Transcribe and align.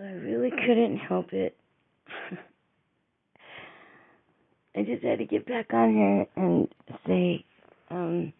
I 0.00 0.12
really 0.12 0.50
couldn't 0.50 0.98
help 0.98 1.32
it. 1.32 1.56
I 4.76 4.82
just 4.82 5.02
had 5.02 5.18
to 5.18 5.24
get 5.24 5.44
back 5.46 5.74
on 5.74 5.92
here 5.92 6.26
and 6.36 6.68
say, 7.04 7.44
um, 7.90 8.32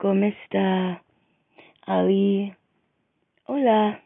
¿Cómo 0.00 0.24
está? 0.24 1.00
Ali? 1.86 2.56
Hola. 3.46 4.00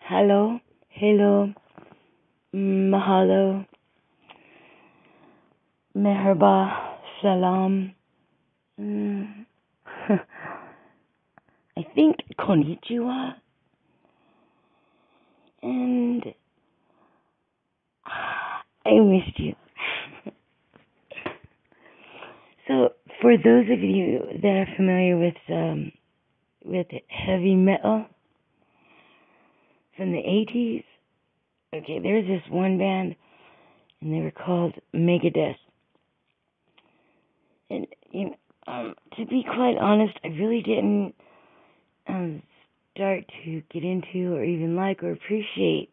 Hello. 0.00 0.60
Hello. 0.88 1.54
Mahalo. 2.52 3.66
Merhaba. 5.94 6.98
Salam. 7.22 7.94
Mm. 8.80 9.37
I 11.78 11.86
think 11.94 12.16
konnichiwa. 12.36 13.34
And 15.62 16.24
I 18.84 18.98
missed 18.98 19.38
you. 19.38 19.54
so, 22.66 22.88
for 23.20 23.36
those 23.36 23.66
of 23.70 23.80
you 23.80 24.22
that 24.42 24.48
are 24.48 24.66
familiar 24.76 25.16
with 25.16 25.36
um, 25.48 25.92
with 26.64 26.88
heavy 27.06 27.54
metal 27.54 28.06
from 29.96 30.10
the 30.10 30.18
80s, 30.18 30.84
okay, 31.74 32.00
there's 32.02 32.26
this 32.26 32.42
one 32.50 32.78
band, 32.78 33.14
and 34.00 34.12
they 34.12 34.20
were 34.20 34.32
called 34.32 34.74
Megadeth. 34.92 35.54
And 37.70 37.86
you 38.10 38.34
um, 38.66 38.96
to 39.16 39.26
be 39.26 39.44
quite 39.44 39.76
honest, 39.78 40.18
I 40.24 40.28
really 40.28 40.62
didn't 40.62 41.14
um, 42.08 42.42
start 42.94 43.24
to 43.44 43.62
get 43.72 43.84
into 43.84 44.34
or 44.34 44.44
even 44.44 44.76
like 44.76 45.02
or 45.02 45.12
appreciate 45.12 45.90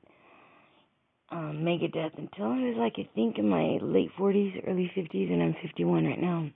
um, 1.31 1.63
Megadeth 1.63 2.17
until 2.17 2.45
I 2.45 2.59
was 2.59 2.75
like 2.77 2.93
I 2.97 3.09
think 3.15 3.37
in 3.37 3.49
my 3.49 3.77
late 3.81 4.11
40s, 4.17 4.67
early 4.67 4.91
50s, 4.95 5.31
and 5.31 5.41
I'm 5.41 5.55
51 5.61 6.05
right 6.05 6.21
now. 6.21 6.49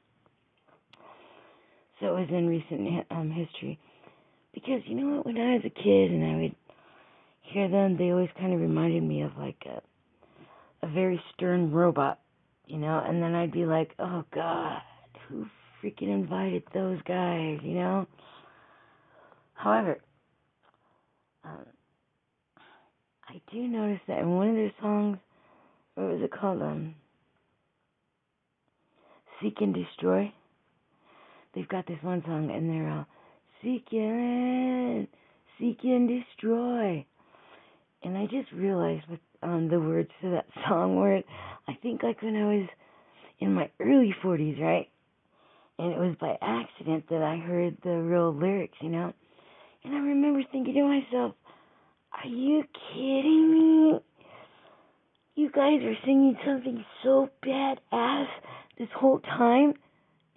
So 1.99 2.07
it 2.07 2.19
was 2.21 2.29
in 2.29 2.47
recent 2.47 3.05
um, 3.11 3.29
history. 3.29 3.79
Because 4.53 4.81
you 4.85 4.95
know 4.95 5.17
what, 5.17 5.25
when 5.25 5.37
I 5.37 5.55
was 5.55 5.63
a 5.65 5.69
kid 5.69 6.11
and 6.11 6.23
I 6.23 6.41
would 6.41 6.55
hear 7.41 7.69
them, 7.69 7.97
they 7.97 8.11
always 8.11 8.29
kind 8.39 8.53
of 8.53 8.59
reminded 8.59 9.03
me 9.03 9.21
of 9.21 9.31
like 9.37 9.61
a 9.65 9.81
a 10.81 10.87
very 10.87 11.21
stern 11.33 11.71
robot, 11.71 12.19
you 12.65 12.77
know. 12.77 13.03
And 13.05 13.21
then 13.21 13.35
I'd 13.35 13.51
be 13.51 13.65
like, 13.65 13.91
oh 13.99 14.23
God, 14.33 14.81
who 15.27 15.45
freaking 15.83 16.09
invited 16.13 16.63
those 16.73 16.99
guys, 17.05 17.59
you 17.63 17.75
know? 17.75 18.07
However, 19.59 19.99
um, 21.43 21.65
I 23.27 23.41
do 23.51 23.67
notice 23.67 23.99
that 24.07 24.19
in 24.19 24.33
one 24.33 24.49
of 24.49 24.55
their 24.55 24.71
songs, 24.81 25.17
what 25.95 26.13
was 26.13 26.21
it 26.21 26.31
called? 26.31 26.61
Um, 26.61 26.95
Seek 29.41 29.55
and 29.59 29.75
Destroy. 29.75 30.31
They've 31.53 31.67
got 31.67 31.85
this 31.87 31.97
one 32.01 32.23
song, 32.25 32.49
and 32.49 32.69
they're 32.69 32.89
all 32.89 33.05
Seek 33.61 33.85
and 33.91 35.07
Seek 35.59 35.79
and 35.83 36.07
Destroy. 36.07 37.05
And 38.01 38.17
I 38.17 38.27
just 38.27 38.49
realized 38.53 39.03
with 39.09 39.19
um, 39.43 39.67
the 39.69 39.79
words 39.81 40.09
to 40.21 40.29
that 40.31 40.45
song 40.69 40.95
were, 40.95 41.17
I 41.67 41.73
think 41.81 42.01
like 42.01 42.21
when 42.21 42.37
I 42.37 42.45
was 42.45 42.69
in 43.39 43.53
my 43.53 43.69
early 43.81 44.15
40s, 44.23 44.61
right? 44.61 44.87
And 45.77 45.91
it 45.91 45.99
was 45.99 46.15
by 46.21 46.37
accident 46.41 47.09
that 47.09 47.21
I 47.21 47.35
heard 47.45 47.77
the 47.83 47.97
real 48.01 48.33
lyrics, 48.33 48.77
you 48.81 48.89
know? 48.89 49.13
And 49.83 49.93
I 49.93 49.99
remember 49.99 50.41
thinking 50.51 50.73
to 50.73 50.83
myself, 50.83 51.35
are 52.11 52.27
you 52.27 52.63
kidding 52.93 53.53
me? 53.53 53.99
You 55.35 55.49
guys 55.51 55.81
are 55.83 55.95
singing 56.05 56.37
something 56.45 56.83
so 57.03 57.29
badass 57.45 58.27
this 58.77 58.89
whole 58.95 59.19
time, 59.19 59.73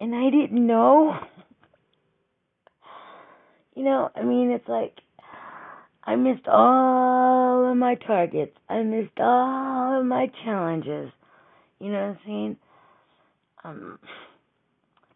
and 0.00 0.14
I 0.14 0.30
didn't 0.30 0.66
know. 0.66 1.18
You 3.74 3.84
know, 3.84 4.10
I 4.14 4.22
mean, 4.22 4.50
it's 4.50 4.68
like 4.68 4.98
I 6.04 6.14
missed 6.16 6.46
all 6.46 7.70
of 7.70 7.76
my 7.76 7.94
targets. 7.94 8.54
I 8.68 8.82
missed 8.82 9.18
all 9.18 9.98
of 10.00 10.04
my 10.04 10.30
challenges. 10.44 11.10
You 11.80 11.90
know 11.90 12.00
what 12.00 12.08
I'm 12.08 12.18
saying? 12.26 12.56
Um, 13.64 13.98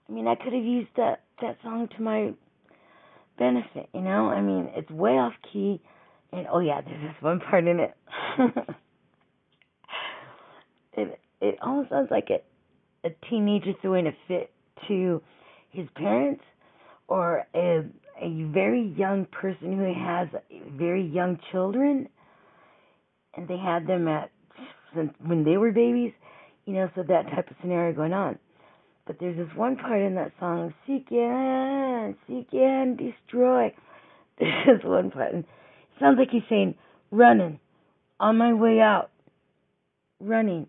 I 0.08 0.12
mean, 0.12 0.26
I 0.26 0.36
could 0.36 0.54
have 0.54 0.64
used 0.64 0.88
that 0.96 1.20
that 1.42 1.58
song 1.62 1.88
to 1.96 2.02
my 2.02 2.32
benefit. 3.38 3.88
You 3.94 4.00
know, 4.00 4.28
I 4.28 4.40
mean, 4.40 4.70
it's 4.74 4.90
way 4.90 5.12
off 5.12 5.34
key, 5.52 5.80
and 6.32 6.46
oh 6.52 6.60
yeah, 6.60 6.80
there's 6.80 7.02
this 7.02 7.22
one 7.22 7.40
part 7.40 7.66
in 7.66 7.80
it. 7.80 7.94
it 10.94 11.20
it 11.40 11.58
almost 11.62 11.90
sounds 11.90 12.08
like 12.10 12.28
a 12.30 12.40
a 13.06 13.10
teenager 13.30 13.72
throwing 13.82 14.06
a 14.06 14.12
fit 14.28 14.50
to 14.88 15.22
his 15.70 15.86
parents 15.94 16.42
or 17.08 17.46
a 17.54 17.84
a 18.20 18.44
very 18.52 18.94
young 18.96 19.26
person 19.26 19.76
who 19.76 19.92
has 19.94 20.28
very 20.76 21.06
young 21.06 21.38
children 21.52 22.08
and 23.34 23.46
they 23.46 23.58
had 23.58 23.86
them 23.86 24.08
at 24.08 24.30
since 24.94 25.12
when 25.24 25.44
they 25.44 25.56
were 25.58 25.72
babies, 25.72 26.12
you 26.64 26.74
know, 26.74 26.88
so 26.94 27.02
that 27.02 27.24
type 27.34 27.50
of 27.50 27.56
scenario 27.60 27.94
going 27.94 28.12
on. 28.12 28.38
But 29.06 29.18
there's 29.20 29.36
this 29.36 29.56
one 29.56 29.76
part 29.76 30.00
in 30.00 30.16
that 30.16 30.32
song, 30.40 30.74
seek 30.86 31.06
and 31.12 32.16
seek 32.26 32.48
and 32.52 32.98
destroy. 32.98 33.72
There's 34.38 34.66
this 34.66 34.84
one 34.84 35.10
part, 35.10 35.32
and 35.32 35.44
it 35.44 35.50
sounds 35.98 36.18
like 36.18 36.28
he's 36.30 36.42
saying, 36.50 36.74
running, 37.10 37.58
on 38.20 38.36
my 38.36 38.52
way 38.52 38.80
out, 38.80 39.10
running, 40.20 40.66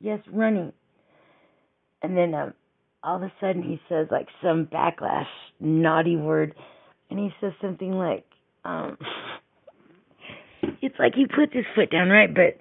yes, 0.00 0.20
running. 0.32 0.72
And 2.02 2.16
then 2.16 2.32
um, 2.34 2.54
all 3.02 3.16
of 3.16 3.22
a 3.22 3.32
sudden 3.40 3.62
he 3.62 3.80
says 3.88 4.06
like 4.10 4.28
some 4.42 4.66
backlash, 4.66 5.26
naughty 5.60 6.16
word, 6.16 6.54
and 7.10 7.18
he 7.18 7.30
says 7.40 7.52
something 7.60 7.92
like, 7.92 8.24
um, 8.64 8.96
it's 10.80 10.96
like 10.98 11.14
he 11.14 11.26
put 11.26 11.52
his 11.52 11.66
foot 11.74 11.90
down 11.90 12.08
right, 12.08 12.32
but 12.32 12.58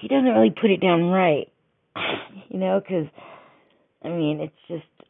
he 0.00 0.08
doesn't 0.08 0.24
really 0.24 0.54
put 0.58 0.70
it 0.70 0.80
down 0.80 1.10
right, 1.10 1.52
you 2.48 2.58
know, 2.58 2.80
because 2.80 3.06
I 4.04 4.08
mean 4.08 4.40
it's 4.40 4.54
just 4.68 5.08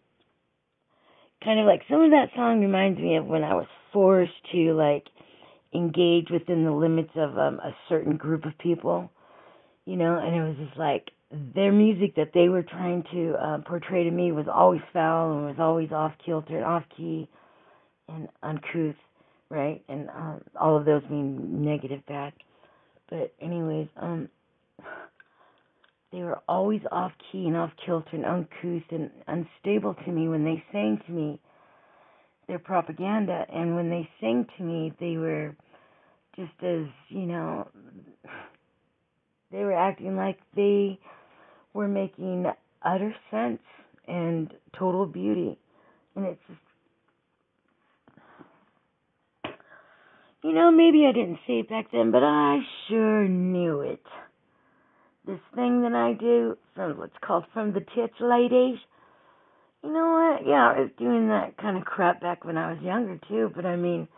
kind 1.45 1.61
of 1.61 1.67
like 1.67 1.83
some 1.91 2.03
of 2.03 2.11
that 2.11 2.31
song 2.35 2.61
reminds 2.61 2.99
me 2.99 3.17
of 3.17 3.27
when 3.27 3.45
I 3.45 3.55
was 3.55 3.67
forced 3.93 4.33
to 4.53 4.75
like 4.75 5.05
engage 5.75 6.29
within 6.31 6.65
the 6.65 6.73
limits 6.73 7.11
of 7.17 7.37
um, 7.39 7.61
a 7.61 7.75
certain 7.89 8.17
group 8.17 8.45
of 8.45 8.57
people, 8.59 9.11
you 9.85 9.97
know, 9.97 10.19
and 10.19 10.35
it 10.35 10.43
was 10.43 10.57
just 10.67 10.79
like 10.79 11.11
their 11.31 11.73
music 11.73 12.17
that 12.17 12.31
they 12.33 12.49
were 12.49 12.63
trying 12.63 13.05
to 13.13 13.35
uh, 13.35 13.59
portray 13.67 14.05
to 14.05 14.11
me 14.11 14.33
was 14.33 14.47
always 14.53 14.81
foul 14.93 15.33
and 15.33 15.47
was 15.47 15.57
always 15.59 15.93
off 15.93 16.13
kilter 16.25 16.57
and 16.57 16.65
off 16.65 16.85
key 16.97 17.29
and 18.09 18.29
uncouth, 18.43 18.97
right? 19.51 19.83
And 19.89 20.09
um, 20.09 20.41
all 20.59 20.77
of 20.77 20.87
those 20.87 21.03
mean 21.11 21.63
negative, 21.63 22.01
bad. 22.09 22.33
But 23.11 23.35
anyways, 23.41 23.89
um, 24.01 24.29
they 26.13 26.23
were 26.23 26.41
always 26.49 26.81
off 26.91 27.13
key 27.31 27.47
and 27.47 27.57
off 27.57 27.71
kilter 27.85 28.09
and 28.13 28.25
uncouth 28.25 28.83
and 28.91 29.11
unstable 29.27 29.95
to 29.95 30.11
me 30.11 30.29
when 30.29 30.45
they 30.45 30.63
sang 30.73 31.01
to 31.07 31.13
me 31.13 31.41
their 32.47 32.59
propaganda, 32.59 33.45
and 33.53 33.77
when 33.77 33.91
they 33.91 34.09
sang 34.21 34.47
to 34.57 34.65
me, 34.65 34.93
they 34.99 35.19
were 35.19 35.55
just 36.35 36.53
as 36.63 36.87
you 37.11 37.27
know, 37.27 37.69
they 39.53 39.59
were 39.59 39.75
acting 39.75 40.17
like 40.17 40.39
they 40.57 40.99
were 41.75 41.89
making 41.89 42.47
utter 42.83 43.15
sense 43.31 43.61
and 44.07 44.51
total 44.79 45.05
beauty, 45.05 45.59
and 46.17 46.25
it's 46.25 46.41
just 46.49 46.59
You 50.43 50.53
know, 50.53 50.71
maybe 50.71 51.05
I 51.05 51.13
didn't 51.13 51.41
say 51.49 51.61
it 51.61 51.69
back 51.69 51.91
then, 51.93 52.13
but 52.13 52.23
I 52.23 52.61
sure 52.89 53.27
knew 53.27 53.81
it. 53.81 54.01
This 55.29 55.39
thing 55.55 55.83
that 55.83 55.93
I 55.93 56.15
do 56.15 56.57
from 56.75 56.97
what's 56.97 57.13
called 57.21 57.45
from 57.53 57.75
the 57.75 57.81
tits 57.81 58.15
ladies. 58.19 58.79
You 59.85 59.93
know 59.93 60.39
what? 60.39 60.49
Yeah, 60.49 60.73
I 60.75 60.81
was 60.81 60.91
doing 60.99 61.29
that 61.29 61.55
kind 61.59 61.77
of 61.77 61.85
crap 61.85 62.23
back 62.23 62.47
when 62.47 62.57
I 62.57 62.73
was 62.73 62.83
younger 62.83 63.21
too, 63.29 63.53
but 63.55 63.67
I 63.67 63.77
mean, 63.77 64.09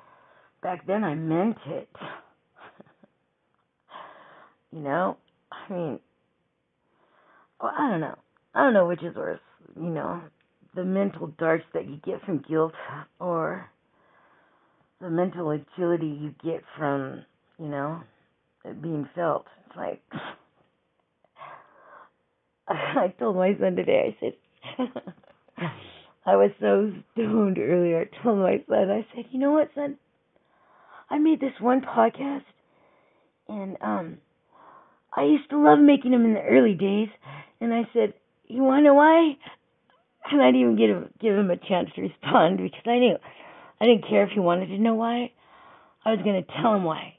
back 0.62 0.86
then 0.86 1.02
I 1.02 1.16
meant 1.16 1.56
it. 1.66 1.88
you 4.72 4.78
know? 4.78 5.16
I 5.50 5.72
mean, 5.72 5.98
well, 7.60 7.72
I 7.76 7.90
don't 7.90 8.00
know. 8.00 8.18
I 8.54 8.62
don't 8.62 8.74
know 8.74 8.86
which 8.86 9.02
is 9.02 9.16
worse, 9.16 9.40
you 9.74 9.90
know, 9.90 10.22
the 10.76 10.84
mental 10.84 11.26
darts 11.38 11.64
that 11.74 11.88
you 11.88 11.96
get 12.04 12.24
from 12.24 12.44
guilt 12.48 12.74
or 13.18 13.68
the 15.00 15.10
mental 15.10 15.50
agility 15.50 16.06
you 16.06 16.32
get 16.44 16.62
from, 16.78 17.24
you 17.58 17.66
know, 17.66 18.00
it 18.64 18.80
being 18.80 19.08
felt. 19.16 19.46
It's 19.66 19.76
like 19.76 20.02
I 22.96 23.12
told 23.18 23.36
my 23.36 23.56
son 23.58 23.74
today, 23.76 24.14
I 24.14 24.16
said 24.20 24.34
I 26.26 26.36
was 26.36 26.50
so 26.60 26.92
stoned 27.12 27.58
earlier. 27.58 28.02
I 28.02 28.22
told 28.22 28.38
my 28.38 28.62
son, 28.68 28.90
I 28.90 29.06
said, 29.14 29.24
you 29.30 29.40
know 29.40 29.52
what, 29.52 29.70
son? 29.74 29.96
I 31.08 31.18
made 31.18 31.40
this 31.40 31.52
one 31.60 31.80
podcast, 31.80 32.44
and 33.48 33.76
um, 33.80 34.18
I 35.16 35.24
used 35.24 35.50
to 35.50 35.58
love 35.58 35.80
making 35.80 36.12
them 36.12 36.24
in 36.24 36.34
the 36.34 36.42
early 36.42 36.74
days, 36.74 37.08
and 37.60 37.74
I 37.74 37.82
said, 37.92 38.14
"You 38.46 38.62
want 38.62 38.80
to 38.80 38.84
know 38.84 38.94
why?" 38.94 39.36
And 40.30 40.40
I 40.40 40.52
didn't 40.52 40.60
even 40.60 40.76
give 40.76 40.90
him, 40.90 41.10
give 41.20 41.36
him 41.36 41.50
a 41.50 41.56
chance 41.56 41.88
to 41.96 42.02
respond 42.02 42.58
because 42.58 42.86
I 42.86 42.98
knew 42.98 43.16
I 43.80 43.86
didn't 43.86 44.08
care 44.08 44.22
if 44.22 44.30
he 44.30 44.38
wanted 44.38 44.66
to 44.66 44.78
know 44.78 44.94
why. 44.94 45.32
I 46.04 46.12
was 46.12 46.20
going 46.22 46.40
to 46.44 46.52
tell 46.62 46.76
him 46.76 46.84
why. 46.84 47.14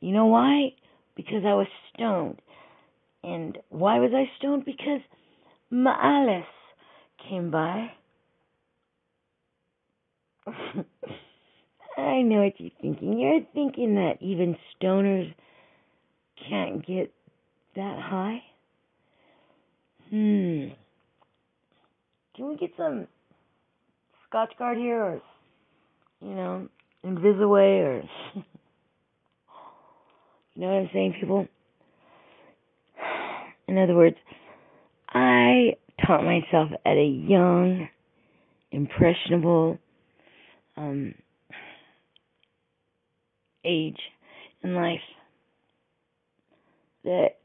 You 0.00 0.12
know 0.12 0.26
why? 0.26 0.72
Because 1.14 1.44
I 1.44 1.52
was 1.52 1.66
stoned. 1.92 2.40
And 3.24 3.58
why 3.70 3.98
was 4.00 4.10
I 4.14 4.30
stoned? 4.38 4.66
Because 4.66 5.00
my 5.70 5.96
Alice 5.98 6.44
came 7.26 7.50
by. 7.50 7.90
I 11.96 12.20
know 12.20 12.42
what 12.42 12.60
you're 12.60 12.70
thinking. 12.82 13.18
You're 13.18 13.40
thinking 13.54 13.94
that 13.94 14.18
even 14.20 14.56
stoners 14.76 15.34
can't 16.48 16.86
get 16.86 17.14
that 17.76 17.98
high? 17.98 18.42
Hmm. 20.10 20.66
Can 22.36 22.48
we 22.48 22.56
get 22.56 22.72
some 22.76 23.06
Scotchgard 24.30 24.76
here 24.76 25.02
or, 25.02 25.22
you 26.20 26.34
know, 26.34 26.68
Invisaway 27.06 27.84
or. 27.84 28.02
you 30.54 30.60
know 30.60 30.66
what 30.66 30.80
I'm 30.82 30.90
saying, 30.92 31.14
people? 31.18 31.48
In 33.66 33.78
other 33.78 33.94
words, 33.94 34.16
I 35.08 35.76
taught 36.06 36.24
myself 36.24 36.70
at 36.84 36.96
a 36.96 37.04
young, 37.04 37.88
impressionable 38.72 39.78
um, 40.76 41.14
age 43.64 43.98
in 44.62 44.74
life 44.74 44.98
that 47.04 47.36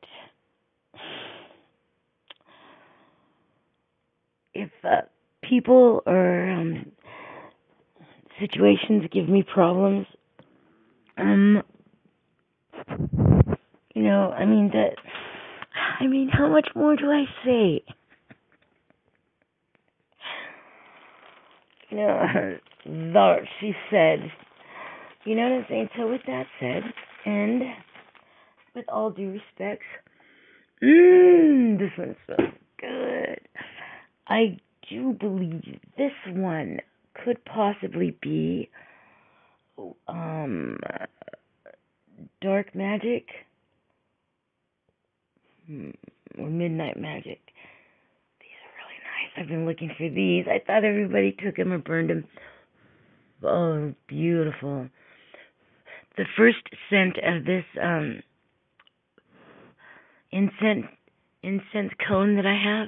if 4.53 4.69
uh, 4.83 5.01
people 5.43 6.01
or 6.05 6.49
um, 6.49 6.91
situations 8.39 9.03
give 9.11 9.29
me 9.29 9.43
problems, 9.43 10.05
um, 11.17 11.61
you 13.93 14.03
know, 14.03 14.31
I 14.31 14.45
mean 14.45 14.71
that. 14.73 14.95
I 15.99 16.07
mean, 16.07 16.29
how 16.29 16.47
much 16.47 16.69
more 16.75 16.95
do 16.95 17.11
I 17.11 17.25
say? 17.45 17.83
You 21.91 21.97
know, 21.97 22.57
that 22.85 23.39
she 23.59 23.73
said. 23.89 24.31
You 25.25 25.35
know 25.35 25.41
what 25.41 25.51
I'm 25.53 25.65
saying? 25.67 25.89
So 25.97 26.07
with 26.07 26.21
that 26.27 26.45
said, 26.59 26.83
and 27.25 27.63
with 28.75 28.85
all 28.89 29.09
due 29.09 29.31
respect, 29.31 29.81
this 30.81 31.91
one 31.97 32.15
smells 32.25 32.53
good. 32.79 33.39
I 34.27 34.59
do 34.87 35.13
believe 35.13 35.79
this 35.97 36.11
one 36.27 36.79
could 37.25 37.43
possibly 37.45 38.15
be 38.21 38.69
um 40.07 40.77
dark 42.41 42.75
magic 42.75 43.25
or 45.69 46.49
midnight 46.49 46.99
magic. 46.99 47.39
These 48.39 48.57
are 48.63 48.73
really 48.77 48.99
nice. 49.03 49.31
I've 49.37 49.47
been 49.47 49.65
looking 49.65 49.91
for 49.97 50.09
these. 50.09 50.45
I 50.47 50.63
thought 50.65 50.83
everybody 50.83 51.35
took 51.43 51.55
them 51.57 51.73
or 51.73 51.79
burned 51.79 52.09
them. 52.09 52.25
Oh, 53.43 53.93
beautiful. 54.07 54.89
The 56.17 56.25
first 56.37 56.57
scent 56.89 57.17
of 57.23 57.45
this 57.45 57.63
um 57.81 58.21
incense 60.31 60.85
incense 61.41 61.93
cone 62.07 62.35
that 62.35 62.45
I 62.45 62.55
have 62.55 62.87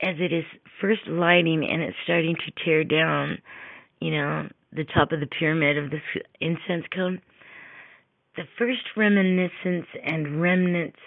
as 0.00 0.16
it 0.20 0.32
is 0.32 0.44
first 0.80 1.06
lighting 1.08 1.66
and 1.68 1.82
it's 1.82 1.96
starting 2.04 2.36
to 2.36 2.64
tear 2.64 2.84
down, 2.84 3.38
you 4.00 4.12
know, 4.12 4.48
the 4.72 4.84
top 4.84 5.10
of 5.10 5.20
the 5.20 5.26
pyramid 5.26 5.76
of 5.76 5.90
this 5.90 6.02
incense 6.40 6.84
cone, 6.94 7.20
the 8.36 8.44
first 8.56 8.82
reminiscence 8.96 9.86
and 10.04 10.40
remnants 10.40 10.98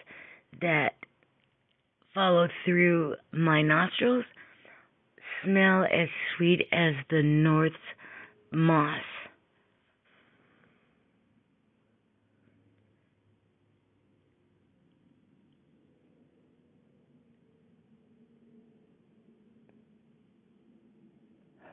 that 0.59 0.94
follow 2.13 2.48
through 2.65 3.15
my 3.31 3.62
nostrils 3.62 4.25
smell 5.44 5.83
as 5.83 6.07
sweet 6.36 6.62
as 6.71 6.94
the 7.09 7.21
North's 7.24 7.75
moss. 8.51 9.01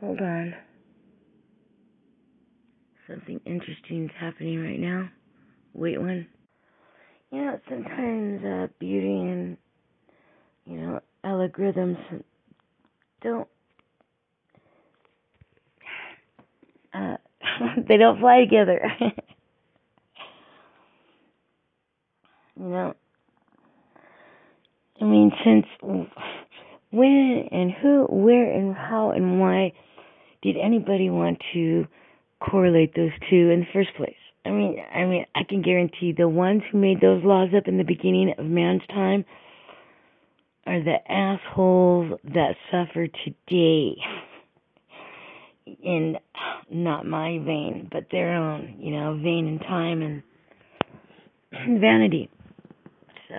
Hold 0.01 0.21
on. 0.21 0.55
Something 3.09 3.41
interesting 3.45 4.05
is 4.05 4.11
happening 4.19 4.63
right 4.63 4.79
now. 4.79 5.09
Wait 5.75 6.01
one. 6.01 6.27
You 7.31 7.45
know, 7.45 7.61
sometimes 7.69 8.45
uh, 8.45 8.69
beauty 8.79 9.21
and, 9.21 9.57
you 10.65 10.79
know, 10.79 11.01
algorithms 11.25 11.99
don't, 13.23 13.49
uh, 16.95 17.17
they 17.89 17.99
don't 17.99 18.19
fly 18.19 18.41
together. 18.41 18.81
you 22.59 22.65
know, 22.65 22.95
I 25.01 25.05
mean, 25.05 25.31
since 25.45 25.67
when 26.91 27.49
and 27.53 27.71
who, 27.73 28.07
where 28.09 28.51
and 28.51 28.75
how 28.75 29.11
and 29.11 29.39
why 29.41 29.73
did 30.43 30.57
anybody 30.57 31.11
want 31.11 31.39
to 31.53 31.87
correlate 32.41 32.95
those 32.95 33.13
two 33.31 33.51
in 33.51 33.61
the 33.61 33.67
first 33.73 33.91
place? 33.97 34.15
I 34.49 34.50
mean, 34.50 34.79
I 34.95 35.05
mean, 35.05 35.27
I 35.35 35.41
can 35.47 35.61
guarantee 35.61 36.15
the 36.17 36.27
ones 36.27 36.62
who 36.73 36.79
made 36.79 37.03
those 37.03 37.23
laws 37.23 37.50
up 37.55 37.69
in 37.69 37.77
the 37.77 37.85
beginning 37.85 38.33
of 38.39 38.47
man's 38.47 38.81
time 38.89 39.27
are 40.67 40.83
the 40.83 40.97
assholes 41.11 42.19
that 42.25 42.55
suffer 42.71 43.09
today. 43.25 43.97
In 45.83 46.17
not 46.71 47.05
my 47.05 47.39
vein, 47.45 47.89
but 47.93 48.06
their 48.11 48.35
own, 48.35 48.76
you 48.81 48.90
know, 48.90 49.21
vein 49.23 49.49
and 49.49 49.61
time 49.61 50.00
and 50.00 50.23
vanity. 51.78 52.31
So, 53.28 53.35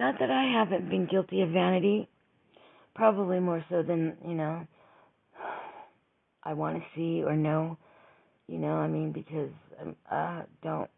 not 0.00 0.16
that 0.18 0.32
I 0.32 0.52
haven't 0.52 0.90
been 0.90 1.06
guilty 1.06 1.42
of 1.42 1.50
vanity, 1.50 2.08
probably 2.96 3.38
more 3.38 3.64
so 3.70 3.84
than, 3.84 4.16
you 4.26 4.34
know, 4.34 4.66
I 6.42 6.54
want 6.54 6.78
to 6.78 6.82
see 6.96 7.22
or 7.22 7.36
know, 7.36 7.78
you 8.50 8.58
know, 8.58 8.74
I 8.74 8.88
mean, 8.88 9.12
because 9.12 9.52
um, 9.80 9.94
uh, 10.10 10.42
don't. 10.60 10.90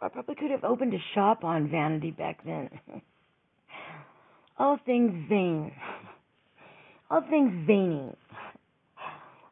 I 0.00 0.08
probably 0.08 0.36
could 0.36 0.52
have 0.52 0.62
opened 0.62 0.94
a 0.94 1.02
shop 1.14 1.42
on 1.42 1.68
vanity 1.68 2.12
back 2.12 2.44
then. 2.44 2.70
All 4.58 4.78
things 4.86 5.26
vain. 5.28 5.72
All 7.10 7.22
things 7.28 7.66
veiny. 7.66 8.14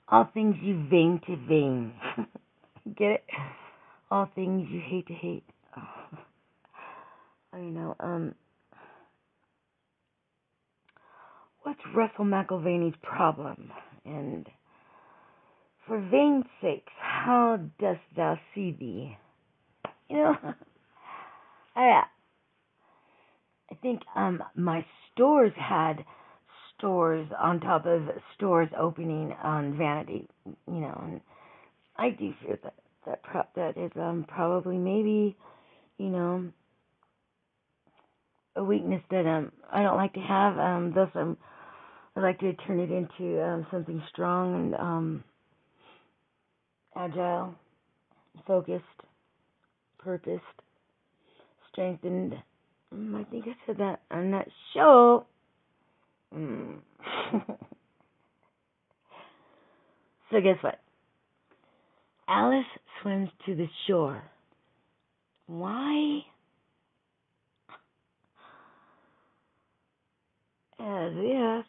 All 0.08 0.28
things 0.32 0.54
you 0.62 0.86
vain 0.88 1.20
to 1.26 1.36
vain. 1.48 1.92
Get 2.96 3.10
it? 3.10 3.24
All 4.10 4.30
things 4.34 4.68
you 4.70 4.80
hate 4.80 5.08
to 5.08 5.14
hate. 5.14 5.44
I 7.52 7.56
don't 7.56 7.74
know, 7.74 7.96
um. 7.98 8.34
What's 11.62 11.80
Russell 11.94 12.24
McIlvaney's 12.24 12.96
problem? 13.02 13.70
And 14.04 14.46
for 15.86 16.00
vain 16.00 16.44
sakes, 16.60 16.92
how 16.98 17.58
dost 17.78 18.00
thou 18.16 18.38
see 18.54 18.72
thee? 18.78 19.16
You 20.08 20.16
know, 20.16 20.36
I, 21.76 22.02
I 23.70 23.74
think 23.80 24.02
um 24.14 24.42
my 24.54 24.84
stores 25.12 25.52
had 25.56 26.04
stores 26.76 27.28
on 27.38 27.60
top 27.60 27.86
of 27.86 28.02
stores 28.34 28.68
opening 28.78 29.32
on 29.42 29.76
vanity. 29.76 30.28
You 30.66 30.80
know, 30.80 31.00
and 31.04 31.20
I 31.96 32.10
do 32.10 32.32
fear 32.42 32.58
that 32.62 32.74
that 33.06 33.22
pro- 33.22 33.42
that 33.56 33.76
is 33.76 33.92
um 33.96 34.24
probably 34.28 34.78
maybe, 34.78 35.36
you 35.98 36.08
know, 36.08 36.50
a 38.56 38.64
weakness 38.64 39.02
that 39.10 39.26
um 39.26 39.52
I 39.72 39.82
don't 39.82 39.96
like 39.96 40.14
to 40.14 40.20
have. 40.20 40.58
Um, 40.58 40.92
thus 40.94 41.10
I'm 41.14 41.36
I 42.16 42.20
like 42.20 42.40
to 42.40 42.52
turn 42.66 42.78
it 42.80 42.90
into 42.90 43.42
um, 43.42 43.66
something 43.70 44.02
strong 44.10 44.54
and 44.54 44.74
um, 44.74 45.24
agile, 46.96 47.54
focused, 48.46 48.84
purposed, 49.98 50.42
strengthened. 51.70 52.34
Mm, 52.94 53.20
I 53.20 53.24
think 53.30 53.44
I 53.46 53.52
said 53.66 53.78
that. 53.78 54.00
I'm 54.10 54.30
not 54.30 54.46
sure. 54.72 55.24
Mm. 56.34 56.78
so 60.30 60.40
guess 60.40 60.56
what? 60.60 60.78
Alice 62.28 62.64
swims 63.00 63.28
to 63.46 63.54
the 63.54 63.66
shore. 63.86 64.22
Why? 65.46 66.20
As 70.78 71.12
if 71.14 71.66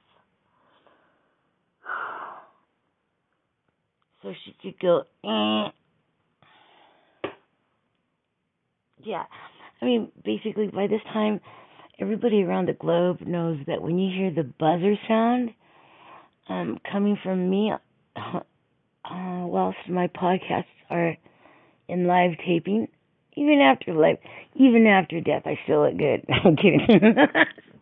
so 4.23 4.33
she 4.45 4.55
could 4.61 4.79
go. 4.79 5.03
Eh. 5.23 5.71
Yeah, 9.05 9.23
I 9.81 9.85
mean, 9.85 10.11
basically, 10.23 10.67
by 10.67 10.87
this 10.87 11.01
time, 11.11 11.41
everybody 11.99 12.41
around 12.43 12.69
the 12.69 12.73
globe 12.73 13.19
knows 13.21 13.59
that 13.67 13.81
when 13.81 13.99
you 13.99 14.09
hear 14.17 14.31
the 14.31 14.43
buzzer 14.43 14.95
sound 15.07 15.51
um, 16.47 16.79
coming 16.89 17.17
from 17.21 17.49
me, 17.49 17.73
uh, 18.15 18.39
whilst 19.05 19.77
my 19.89 20.07
podcasts 20.07 20.65
are 20.89 21.17
in 21.89 22.07
live 22.07 22.31
taping, 22.45 22.87
even 23.35 23.59
after 23.59 23.93
life, 23.93 24.19
even 24.55 24.87
after 24.87 25.19
death, 25.19 25.43
I 25.45 25.59
still 25.65 25.85
look 25.85 25.97
good. 25.97 26.25
I'm 26.45 26.55
kidding. 26.55 26.79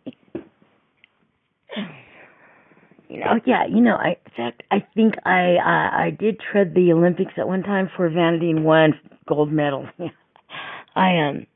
you 3.12 3.20
know, 3.20 3.40
yeah, 3.44 3.66
you 3.66 3.80
know, 3.80 3.96
I 3.96 4.16
in 4.24 4.32
fact, 4.36 4.62
I 4.70 4.84
think 4.94 5.14
I 5.26 5.56
uh, 5.56 5.96
I 6.04 6.16
did 6.18 6.40
tread 6.40 6.74
the 6.74 6.92
Olympics 6.92 7.34
at 7.36 7.46
one 7.46 7.62
time 7.62 7.90
for 7.96 8.08
vanity 8.08 8.50
and 8.50 8.64
won 8.64 8.94
gold 9.28 9.52
medal. 9.52 9.86
I 10.96 11.18
um 11.18 11.46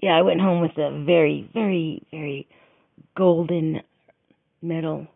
yeah, 0.00 0.18
I 0.18 0.22
went 0.22 0.40
home 0.40 0.60
with 0.60 0.76
a 0.76 1.04
very, 1.04 1.48
very, 1.54 2.02
very 2.10 2.46
golden 3.16 3.80
medal 4.60 5.06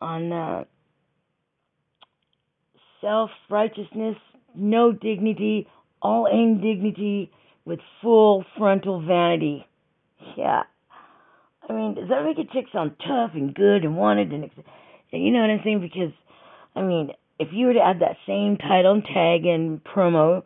on 0.00 0.32
uh, 0.32 0.64
self 3.00 3.30
righteousness, 3.48 4.16
no 4.54 4.92
dignity, 4.92 5.66
all 6.02 6.28
aim 6.30 6.60
dignity 6.60 7.30
with 7.64 7.80
full 8.02 8.44
frontal 8.58 9.00
vanity. 9.00 9.66
Yeah. 10.36 10.64
I 11.68 11.72
mean, 11.72 11.94
does 11.94 12.08
that 12.08 12.24
make 12.24 12.38
a 12.38 12.52
chick 12.52 12.66
sound 12.72 12.92
tough 13.06 13.30
and 13.34 13.54
good 13.54 13.84
and 13.84 13.96
wanted 13.96 14.32
and 14.32 14.50
you 15.12 15.30
know 15.30 15.40
what 15.40 15.50
I'm 15.50 15.60
saying? 15.64 15.80
Because 15.80 16.12
I 16.74 16.82
mean, 16.82 17.10
if 17.38 17.48
you 17.52 17.66
were 17.66 17.74
to 17.74 17.80
add 17.80 18.00
that 18.00 18.16
same 18.26 18.56
title 18.56 18.92
and 18.92 19.04
tag 19.04 19.46
and 19.46 19.82
promo 19.84 20.42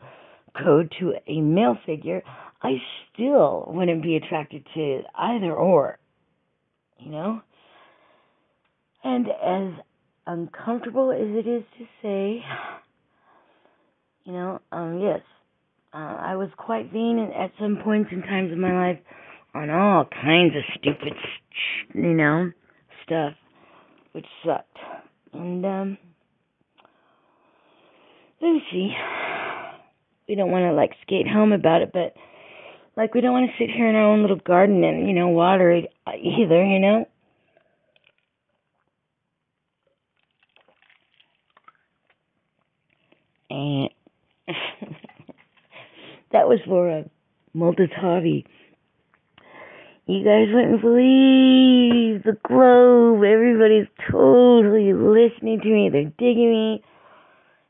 code 0.62 0.92
to 1.00 1.14
a 1.26 1.40
male 1.40 1.76
figure, 1.86 2.22
I 2.62 2.76
still 3.12 3.64
wouldn't 3.68 4.02
be 4.02 4.16
attracted 4.16 4.66
to 4.74 5.02
either 5.14 5.52
or, 5.52 5.98
you 6.98 7.10
know? 7.10 7.40
And 9.04 9.26
as 9.28 9.84
uncomfortable 10.26 11.12
as 11.12 11.20
it 11.22 11.48
is 11.48 11.62
to 11.78 11.84
say, 12.02 12.44
you 14.24 14.32
know, 14.32 14.60
um, 14.72 15.00
yes, 15.00 15.20
uh, 15.94 16.16
I 16.20 16.36
was 16.36 16.50
quite 16.56 16.92
vain 16.92 17.18
at 17.18 17.52
some 17.60 17.78
points 17.82 18.10
in 18.12 18.22
times 18.22 18.52
of 18.52 18.58
my 18.58 18.88
life 18.88 18.98
on 19.58 19.70
all 19.70 20.04
kinds 20.04 20.54
of 20.54 20.62
stupid, 20.78 21.14
you 21.94 22.14
know, 22.14 22.52
stuff, 23.04 23.34
which 24.12 24.26
sucked. 24.44 24.78
And, 25.32 25.64
um, 25.64 25.98
let 28.40 28.52
me 28.52 28.62
see. 28.70 28.92
We 30.28 30.36
don't 30.36 30.50
want 30.50 30.64
to, 30.64 30.72
like, 30.72 30.92
skate 31.02 31.26
home 31.26 31.52
about 31.52 31.82
it, 31.82 31.90
but 31.92 32.14
like 32.98 33.14
we 33.14 33.20
don't 33.20 33.32
want 33.32 33.48
to 33.48 33.64
sit 33.64 33.74
here 33.74 33.88
in 33.88 33.94
our 33.94 34.04
own 34.04 34.22
little 34.22 34.40
garden 34.44 34.82
and 34.82 35.06
you 35.06 35.14
know 35.14 35.28
water 35.28 35.70
it 35.70 35.92
either, 36.08 36.64
you 36.64 36.80
know. 36.80 37.06
And 43.50 43.88
that 46.32 46.48
was 46.48 46.58
for 46.66 46.90
a 46.90 47.04
Multitavi. 47.56 48.44
You 50.08 50.24
guys 50.24 50.46
wouldn't 50.50 50.80
believe 50.80 52.22
the 52.24 52.38
globe. 52.48 53.22
Everybody's 53.22 53.88
totally 54.10 54.94
listening 54.94 55.60
to 55.60 55.68
me. 55.68 55.90
They're 55.92 56.04
digging 56.16 56.50
me. 56.50 56.82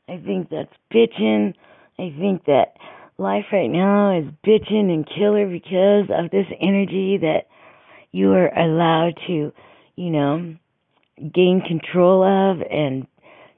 I 0.07 0.23
think 0.25 0.49
that's 0.49 0.73
bitching. 0.89 1.53
I 1.99 2.15
think 2.17 2.45
that 2.45 2.77
life 3.17 3.43
right 3.51 3.67
now 3.69 4.17
is 4.17 4.23
bitching 4.47 4.89
and 4.89 5.05
killer 5.05 5.49
because 5.49 6.09
of 6.09 6.31
this 6.31 6.45
energy 6.61 7.17
that 7.17 7.47
you 8.13 8.31
are 8.31 8.57
allowed 8.57 9.19
to, 9.27 9.51
you 9.97 10.09
know, 10.09 10.55
gain 11.17 11.61
control 11.67 12.23
of 12.23 12.61
and 12.71 13.05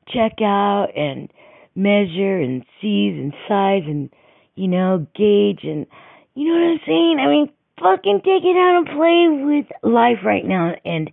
check 0.08 0.42
out 0.42 0.88
and 0.96 1.32
measure 1.76 2.40
and 2.40 2.66
seize 2.82 3.14
and 3.14 3.32
size 3.48 3.84
and, 3.86 4.10
you 4.56 4.68
know, 4.68 5.06
gauge 5.16 5.64
and, 5.66 5.86
you 6.34 6.48
know 6.48 6.60
what 6.60 6.72
I'm 6.72 6.80
saying? 6.88 7.18
I 7.20 7.28
mean, 7.28 7.50
fucking 7.82 8.22
take 8.24 8.44
it 8.44 8.58
out 8.58 8.78
and 8.78 8.86
play 8.88 9.28
with 9.46 9.66
life 9.84 10.20
right 10.26 10.46
now 10.46 10.74
and, 10.86 11.12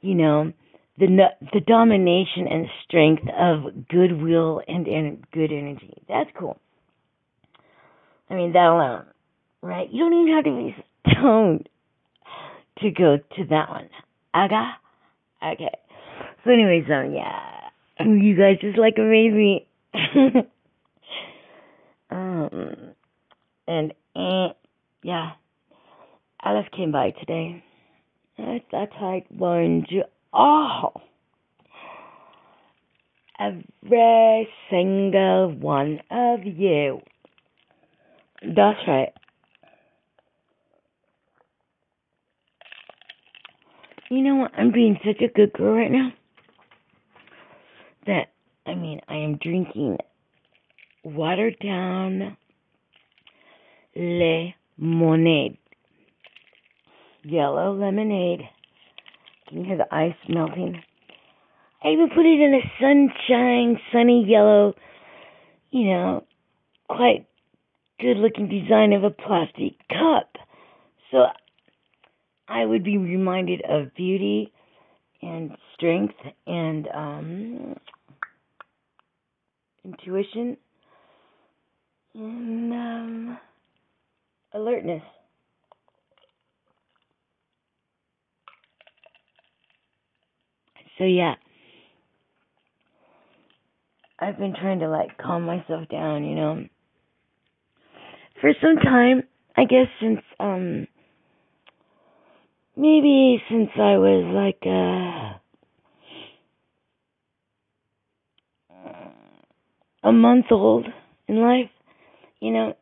you 0.00 0.14
know, 0.14 0.52
the 0.98 1.06
the 1.52 1.60
domination 1.60 2.48
and 2.50 2.66
strength 2.84 3.22
of 3.38 3.88
goodwill 3.88 4.60
and, 4.66 4.86
and 4.86 5.24
good 5.32 5.52
energy. 5.52 6.02
That's 6.08 6.30
cool. 6.38 6.58
I 8.30 8.34
mean, 8.34 8.52
that 8.52 8.66
alone, 8.66 9.06
right? 9.62 9.88
You 9.90 10.00
don't 10.00 10.22
even 10.22 10.34
have 10.34 10.44
to 10.44 10.50
be 10.50 10.76
stoned 11.12 11.68
to 12.80 12.90
go 12.90 13.16
to 13.36 13.44
that 13.50 13.68
one. 13.70 13.88
Aga? 14.34 14.72
Okay. 15.42 15.70
So, 16.44 16.50
anyways, 16.50 16.84
um, 16.90 17.14
yeah. 17.14 17.40
You 18.00 18.36
guys 18.36 18.58
just 18.60 18.78
like 18.78 18.94
amaze 18.98 19.32
me. 19.32 19.66
um, 22.10 22.94
and, 23.66 23.92
eh, 24.14 24.48
yeah. 25.02 25.30
Alice 26.42 26.66
came 26.76 26.92
by 26.92 27.10
today. 27.10 27.62
I 28.38 28.62
thought 28.70 28.90
I'd 29.00 29.24
warn 29.30 29.86
you 29.88 30.04
all. 30.32 31.02
Every 33.40 34.48
single 34.70 35.52
one 35.52 36.00
of 36.10 36.40
you. 36.44 37.00
That's 38.42 38.78
right. 38.86 39.12
You 44.10 44.22
know 44.22 44.36
what? 44.36 44.52
I'm 44.56 44.72
being 44.72 44.98
such 45.04 45.20
a 45.22 45.32
good 45.32 45.52
girl 45.52 45.74
right 45.74 45.90
now 45.90 46.12
that 48.06 48.28
I 48.66 48.74
mean 48.74 49.00
I 49.08 49.16
am 49.16 49.36
drinking 49.36 49.98
watered 51.04 51.56
down 51.62 52.36
lemonade. 53.94 55.58
Yellow 57.30 57.74
lemonade. 57.74 58.40
Can 59.48 59.58
you 59.58 59.64
hear 59.64 59.76
the 59.76 59.94
ice 59.94 60.16
melting? 60.28 60.82
I 61.84 61.88
even 61.88 62.08
put 62.08 62.24
it 62.24 62.40
in 62.40 62.54
a 62.54 62.72
sunshine, 62.80 63.78
sunny 63.92 64.24
yellow, 64.26 64.74
you 65.70 65.90
know, 65.90 66.24
quite 66.88 67.26
good 68.00 68.16
looking 68.16 68.48
design 68.48 68.94
of 68.94 69.04
a 69.04 69.10
plastic 69.10 69.74
cup. 69.90 70.32
So 71.10 71.26
I 72.48 72.64
would 72.64 72.82
be 72.82 72.96
reminded 72.96 73.62
of 73.68 73.94
beauty 73.94 74.50
and 75.20 75.50
strength 75.74 76.14
and 76.46 76.88
um, 76.94 77.76
intuition 79.84 80.56
and 82.14 82.72
um, 82.72 83.38
alertness. 84.54 85.02
So 90.98 91.04
yeah, 91.04 91.34
I've 94.18 94.38
been 94.38 94.54
trying 94.60 94.80
to 94.80 94.88
like 94.88 95.16
calm 95.18 95.44
myself 95.44 95.88
down, 95.88 96.24
you 96.24 96.34
know 96.34 96.64
for 98.40 98.50
some 98.60 98.76
time. 98.76 99.22
I 99.56 99.64
guess 99.64 99.86
since 100.00 100.20
um 100.38 100.86
maybe 102.76 103.42
since 103.50 103.70
I 103.74 103.96
was 103.98 104.24
like 104.34 104.62
uh 104.64 105.38
a 110.08 110.12
month 110.12 110.46
old 110.50 110.86
in 111.26 111.40
life, 111.40 111.70
you 112.40 112.52
know, 112.52 112.76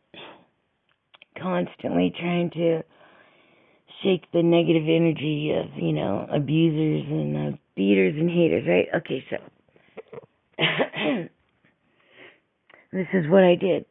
constantly 1.41 2.13
trying 2.19 2.51
to 2.51 2.83
shake 4.03 4.31
the 4.33 4.43
negative 4.43 4.85
energy 4.85 5.53
of, 5.57 5.67
you 5.77 5.93
know, 5.93 6.27
abusers 6.31 7.05
and 7.09 7.55
uh, 7.55 7.57
beaters 7.77 8.15
and 8.17 8.31
haters, 8.31 8.67
right? 8.69 8.87
Okay, 8.97 9.25
so 9.31 9.37
this 12.93 13.07
is 13.13 13.29
what 13.31 13.45
I 13.45 13.55
did. 13.55 13.85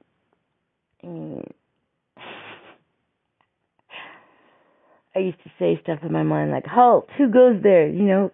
I 5.15 5.19
used 5.19 5.41
to 5.43 5.51
say 5.57 5.79
stuff 5.81 5.99
in 6.03 6.11
my 6.11 6.23
mind 6.23 6.51
like, 6.51 6.65
halt, 6.65 7.09
who 7.17 7.31
goes 7.31 7.61
there? 7.63 7.87
You 7.87 8.03
know, 8.03 8.31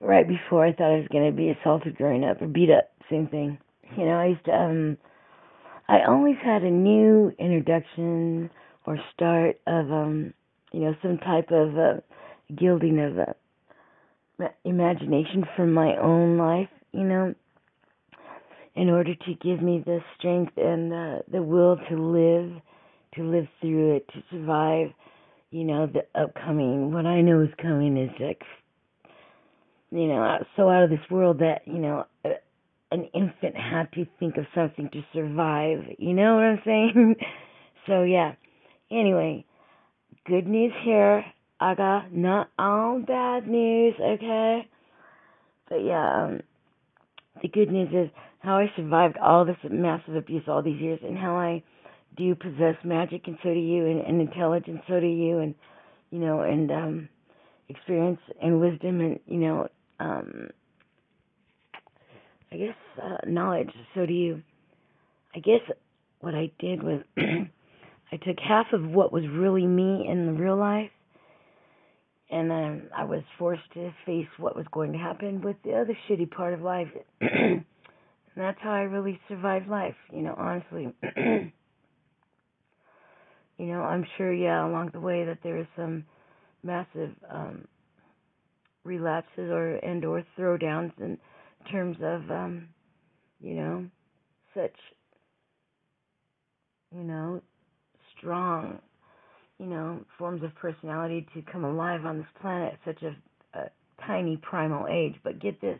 right 0.00 0.26
before 0.28 0.64
I 0.64 0.72
thought 0.72 0.92
I 0.92 0.98
was 0.98 1.08
going 1.10 1.30
to 1.30 1.36
be 1.36 1.50
assaulted 1.50 1.96
growing 1.96 2.24
up 2.24 2.42
or 2.42 2.46
beat 2.46 2.70
up, 2.70 2.90
same 3.10 3.28
thing. 3.28 3.58
You 3.96 4.04
know, 4.04 4.12
I 4.18 4.26
used 4.26 4.44
to 4.46 4.52
um 4.52 4.98
I 5.88 6.00
always 6.08 6.36
had 6.44 6.62
a 6.62 6.70
new 6.70 7.32
introduction 7.38 8.50
or 8.84 8.98
start 9.14 9.60
of 9.66 9.90
um 9.90 10.34
you 10.72 10.80
know 10.80 10.94
some 11.02 11.18
type 11.18 11.50
of 11.50 11.76
uh, 11.76 12.00
gilding 12.54 13.00
of 13.00 13.18
uh, 13.18 14.48
imagination 14.64 15.44
from 15.56 15.72
my 15.72 15.96
own 15.96 16.36
life, 16.36 16.68
you 16.92 17.04
know, 17.04 17.34
in 18.74 18.90
order 18.90 19.14
to 19.14 19.34
give 19.42 19.62
me 19.62 19.82
the 19.84 20.00
strength 20.18 20.52
and 20.56 20.92
uh, 20.92 21.22
the 21.30 21.42
will 21.42 21.78
to 21.88 21.96
live, 21.96 22.52
to 23.14 23.22
live 23.22 23.46
through 23.60 23.96
it, 23.96 24.08
to 24.08 24.22
survive, 24.30 24.88
you 25.50 25.64
know, 25.64 25.86
the 25.86 26.04
upcoming. 26.20 26.92
What 26.92 27.06
I 27.06 27.22
know 27.22 27.40
is 27.42 27.48
coming 27.60 27.96
is 27.96 28.10
like, 28.20 28.42
you 29.90 30.08
know, 30.08 30.44
so 30.56 30.68
out 30.68 30.84
of 30.84 30.90
this 30.90 31.10
world 31.10 31.38
that 31.40 31.62
you 31.66 31.78
know. 31.78 32.04
An 32.92 33.02
infant 33.14 33.56
had 33.56 33.92
to 33.94 34.06
think 34.20 34.36
of 34.36 34.44
something 34.54 34.88
to 34.90 35.04
survive. 35.12 35.80
You 35.98 36.14
know 36.14 36.36
what 36.36 36.44
I'm 36.44 36.60
saying? 36.64 37.16
so 37.86 38.04
yeah. 38.04 38.34
Anyway, 38.92 39.44
good 40.26 40.46
news 40.46 40.72
here. 40.84 41.24
I 41.60 41.74
got 41.74 42.12
not 42.12 42.50
all 42.58 43.00
bad 43.06 43.48
news, 43.48 43.94
okay? 44.00 44.68
But 45.68 45.76
yeah, 45.84 46.24
um, 46.24 46.40
the 47.42 47.48
good 47.48 47.70
news 47.70 47.88
is 47.92 48.10
how 48.40 48.58
I 48.58 48.66
survived 48.76 49.16
all 49.18 49.44
this 49.44 49.56
massive 49.70 50.16
abuse 50.16 50.44
all 50.48 50.62
these 50.62 50.80
years 50.80 51.00
and 51.02 51.16
how 51.16 51.36
I 51.36 51.62
do 52.16 52.34
possess 52.34 52.76
magic 52.84 53.22
and 53.26 53.36
so 53.42 53.52
do 53.52 53.60
you 53.60 53.86
and, 53.86 54.00
and 54.00 54.20
intelligence 54.20 54.80
so 54.88 55.00
do 55.00 55.06
you 55.06 55.38
and 55.38 55.54
you 56.10 56.18
know 56.18 56.40
and 56.40 56.70
um 56.70 57.08
experience 57.68 58.20
and 58.40 58.58
wisdom 58.58 59.00
and 59.00 59.20
you 59.26 59.36
know 59.38 59.68
um 60.00 60.48
I 62.52 62.56
guess 62.56 62.74
uh, 63.02 63.16
knowledge. 63.26 63.70
So 63.94 64.06
do 64.06 64.12
you. 64.12 64.42
I 65.34 65.40
guess 65.40 65.60
what 66.20 66.34
I 66.34 66.50
did 66.58 66.82
was 66.82 67.02
I 68.12 68.16
took 68.16 68.38
half 68.38 68.66
of 68.72 68.84
what 68.84 69.12
was 69.12 69.24
really 69.28 69.66
me 69.66 70.06
in 70.08 70.26
the 70.26 70.32
real 70.32 70.56
life, 70.56 70.90
and 72.30 72.50
then 72.50 72.88
I 72.96 73.04
was 73.04 73.22
forced 73.38 73.70
to 73.74 73.92
face 74.04 74.28
what 74.38 74.56
was 74.56 74.66
going 74.72 74.92
to 74.92 74.98
happen 74.98 75.40
with 75.40 75.56
the 75.64 75.74
other 75.74 75.96
shitty 76.08 76.30
part 76.30 76.54
of 76.54 76.60
life. 76.60 76.88
and 77.20 77.64
that's 78.36 78.58
how 78.60 78.72
I 78.72 78.80
really 78.80 79.20
survived 79.28 79.68
life, 79.68 79.96
you 80.12 80.22
know, 80.22 80.34
honestly. 80.36 80.92
you 83.58 83.66
know, 83.66 83.80
I'm 83.80 84.06
sure, 84.16 84.32
yeah, 84.32 84.66
along 84.66 84.90
the 84.92 85.00
way 85.00 85.24
that 85.24 85.38
there 85.42 85.56
was 85.56 85.66
some 85.76 86.04
massive 86.62 87.10
um 87.30 87.66
relapses 88.84 89.50
or 89.50 89.76
and 89.76 90.04
or 90.04 90.24
throwdowns 90.38 90.92
in 91.00 91.18
terms 91.70 91.96
of, 92.02 92.30
um, 92.30 92.68
you 93.40 93.54
know, 93.54 93.86
such, 94.54 94.74
you 96.94 97.02
know, 97.02 97.40
strong, 98.26 98.80
you 99.58 99.66
know, 99.66 100.00
forms 100.18 100.42
of 100.42 100.52
personality 100.56 101.26
to 101.34 101.42
come 101.52 101.64
alive 101.64 102.04
on 102.04 102.18
this 102.18 102.26
planet 102.40 102.74
at 102.74 102.78
such 102.84 103.02
a, 103.04 103.58
a 103.58 103.70
tiny 104.04 104.36
primal 104.38 104.86
age. 104.88 105.14
But 105.22 105.40
get 105.40 105.60
this 105.60 105.78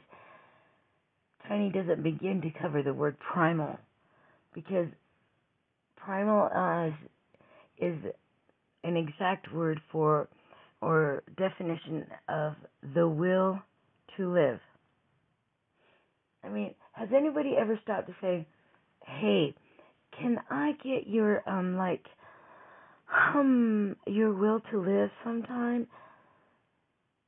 tiny 1.48 1.70
doesn't 1.70 2.02
begin 2.04 2.40
to 2.42 2.50
cover 2.62 2.82
the 2.82 2.94
word 2.94 3.16
primal 3.18 3.76
because 4.54 4.86
primal 5.96 6.48
uh, 6.54 7.84
is 7.84 7.96
an 8.84 8.96
exact 8.96 9.52
word 9.52 9.80
for 9.90 10.28
or 10.80 11.24
definition 11.36 12.06
of 12.28 12.54
the 12.94 13.08
will 13.08 13.58
to 14.16 14.32
live. 14.32 14.60
I 16.44 16.48
mean, 16.48 16.74
has 16.92 17.08
anybody 17.14 17.54
ever 17.58 17.78
stopped 17.82 18.06
to 18.06 18.14
say, 18.20 18.46
"Hey, 19.04 19.54
can 20.20 20.38
I 20.48 20.72
get 20.84 21.08
your 21.08 21.42
um 21.48 21.76
like 21.76 22.04
hum 23.06 23.96
your 24.06 24.32
will 24.32 24.60
to 24.70 24.80
live 24.80 25.10
sometime?" 25.24 25.86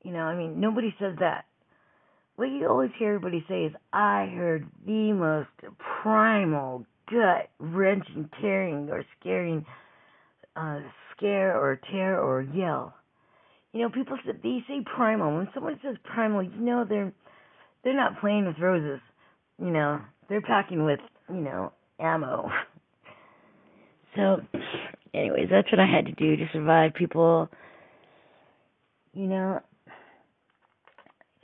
You 0.02 0.12
know, 0.12 0.24
I 0.24 0.36
mean, 0.36 0.60
nobody 0.60 0.94
says 0.98 1.16
that. 1.20 1.46
What 2.36 2.46
you 2.46 2.68
always 2.68 2.90
hear 2.98 3.14
everybody 3.14 3.44
say 3.48 3.64
is, 3.64 3.74
"I 3.92 4.26
heard 4.26 4.68
the 4.84 5.12
most 5.12 5.50
primal, 6.02 6.86
gut 7.10 7.50
wrenching, 7.58 8.30
tearing, 8.40 8.90
or 8.90 9.04
scaring 9.18 9.66
uh, 10.56 10.80
scare 11.12 11.56
or 11.56 11.76
tear 11.76 12.20
or 12.20 12.42
yell." 12.42 12.94
You 13.72 13.82
know, 13.82 13.90
people 13.90 14.16
say 14.24 14.32
they 14.32 14.64
say 14.66 14.82
primal. 14.82 15.36
When 15.36 15.48
someone 15.52 15.78
says 15.82 15.96
primal, 16.04 16.42
you 16.42 16.60
know 16.60 16.84
they're 16.84 17.12
they're 17.82 17.94
not 17.96 18.20
playing 18.20 18.46
with 18.46 18.58
roses. 18.58 19.00
You 19.58 19.70
know, 19.70 20.00
they're 20.28 20.40
packing 20.40 20.84
with, 20.84 21.00
you 21.28 21.40
know, 21.40 21.72
ammo. 21.98 22.50
So, 24.16 24.40
anyways, 25.14 25.48
that's 25.50 25.70
what 25.70 25.80
I 25.80 25.86
had 25.86 26.06
to 26.06 26.12
do 26.12 26.36
to 26.36 26.44
survive. 26.52 26.94
People, 26.94 27.48
you 29.12 29.26
know, 29.26 29.60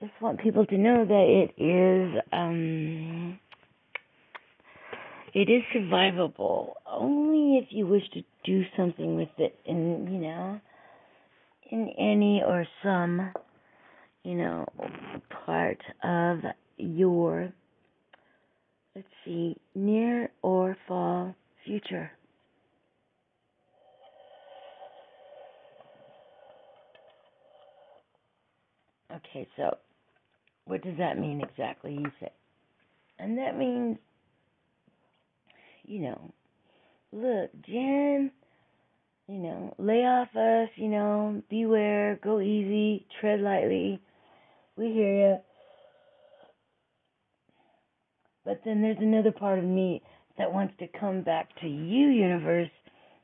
just 0.00 0.12
want 0.20 0.40
people 0.40 0.66
to 0.66 0.78
know 0.78 1.04
that 1.04 1.48
it 1.58 1.62
is, 1.62 2.22
um, 2.32 3.38
it 5.32 5.50
is 5.50 5.62
survivable 5.74 6.74
only 6.86 7.58
if 7.58 7.68
you 7.70 7.86
wish 7.86 8.08
to 8.12 8.22
do 8.44 8.62
something 8.76 9.16
with 9.16 9.30
it, 9.38 9.58
and 9.66 10.12
you 10.12 10.20
know, 10.20 10.60
in 11.70 11.88
any 11.98 12.42
or 12.46 12.66
some, 12.82 13.32
you 14.22 14.34
know, 14.34 14.66
part 15.46 15.78
of 16.02 16.38
your 16.76 17.52
let's 18.94 19.08
see, 19.24 19.56
near 19.74 20.30
or 20.42 20.76
far 20.86 21.34
future. 21.64 22.10
Okay, 29.16 29.46
so 29.56 29.76
what 30.64 30.82
does 30.82 30.96
that 30.98 31.18
mean 31.18 31.40
exactly? 31.40 31.92
You 31.92 32.10
say, 32.20 32.30
and 33.18 33.38
that 33.38 33.56
means, 33.56 33.98
you 35.84 36.00
know, 36.00 36.32
look, 37.12 37.50
Jen, 37.66 38.30
you 39.28 39.38
know, 39.38 39.74
lay 39.78 40.04
off 40.04 40.34
us, 40.34 40.68
you 40.76 40.88
know, 40.88 41.42
beware, 41.48 42.18
go 42.22 42.40
easy, 42.40 43.06
tread 43.20 43.40
lightly. 43.40 44.00
We 44.76 44.86
hear 44.86 45.28
you. 45.28 45.36
But 48.44 48.60
then 48.64 48.82
there's 48.82 48.98
another 49.00 49.32
part 49.32 49.58
of 49.58 49.64
me 49.64 50.02
that 50.36 50.52
wants 50.52 50.74
to 50.80 50.88
come 50.98 51.22
back 51.22 51.48
to 51.60 51.66
you, 51.66 52.08
universe, 52.08 52.70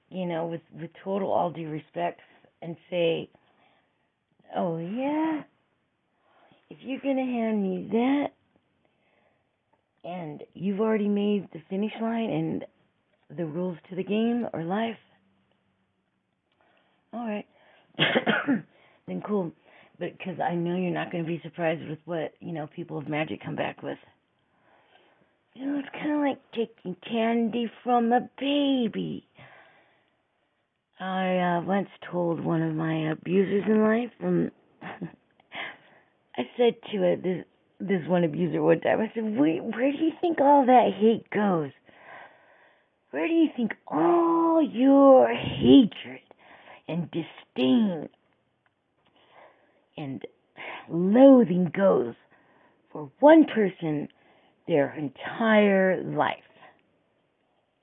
you 0.09 0.27
know, 0.27 0.47
with, 0.47 0.63
with 0.81 0.91
total 1.05 1.33
all 1.33 1.51
due 1.51 1.69
respect 1.69 2.21
and 2.63 2.77
say, 2.89 3.29
oh, 4.57 4.79
yeah, 4.79 5.43
if 6.71 6.79
you're 6.81 7.01
going 7.01 7.17
to 7.17 7.23
hand 7.23 7.63
me 7.63 7.89
that, 7.91 8.27
and 10.03 10.43
you've 10.55 10.81
already 10.81 11.09
made 11.09 11.49
the 11.53 11.61
finish 11.69 11.93
line 12.01 12.31
and 12.31 12.65
the 13.37 13.45
rules 13.45 13.77
to 13.91 13.97
the 13.97 14.05
game 14.05 14.47
or 14.53 14.63
life, 14.63 14.97
all 17.13 17.27
right, 17.27 17.47
then 19.07 19.23
cool. 19.27 19.53
But 19.99 20.17
because 20.17 20.41
I 20.41 20.55
know 20.55 20.77
you're 20.77 20.91
not 20.91 21.13
going 21.13 21.25
to 21.25 21.29
be 21.29 21.41
surprised 21.43 21.87
with 21.89 21.99
what, 22.07 22.33
you 22.41 22.53
know, 22.53 22.67
people 22.75 22.97
of 22.97 23.09
magic 23.09 23.43
come 23.45 23.57
back 23.57 23.83
with. 23.83 23.99
You 25.55 25.67
know, 25.67 25.79
it's 25.81 25.89
kind 25.93 26.13
of 26.13 26.21
like 26.21 26.41
taking 26.53 26.97
candy 27.07 27.71
from 27.85 28.13
a 28.13 28.31
baby. 28.39 29.27
I 30.99 31.59
uh, 31.59 31.63
once 31.63 31.89
told 32.11 32.43
one 32.43 32.63
of 32.63 32.75
my 32.75 33.11
abusers 33.11 33.65
in 33.67 33.83
life, 33.83 34.11
um, 34.23 34.51
I 36.41 36.49
said 36.57 36.75
to 36.93 37.03
it, 37.05 37.23
this 37.23 37.45
this 37.81 38.07
one 38.09 38.25
abuser 38.25 38.63
one 38.63 38.81
time, 38.81 39.01
I 39.01 39.11
said, 39.15 39.37
where 39.39 39.93
do 39.93 39.99
you 39.99 40.13
think 40.21 40.39
all 40.41 40.67
that 40.67 40.91
hate 40.99 41.29
goes? 41.31 41.71
Where 43.11 43.27
do 43.27 43.33
you 43.33 43.49
think 43.57 43.73
all 43.89 44.63
your 44.63 45.29
hatred 45.29 46.21
and 46.89 47.11
disdain 47.11 48.09
and 49.97 50.23
loathing 50.91 51.73
goes 51.75 52.15
for 52.93 53.11
one 53.21 53.47
person 53.47 54.09
their 54.67 54.95
entire 54.95 56.03
life. 56.03 56.37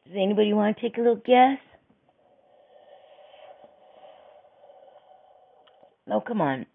Does 0.06 0.16
anybody 0.16 0.54
want 0.54 0.78
to 0.78 0.82
take 0.82 0.98
a 0.98 1.02
little 1.02 1.18
guess? 1.18 1.60
No, 6.08 6.22
come 6.22 6.40
on. 6.40 6.66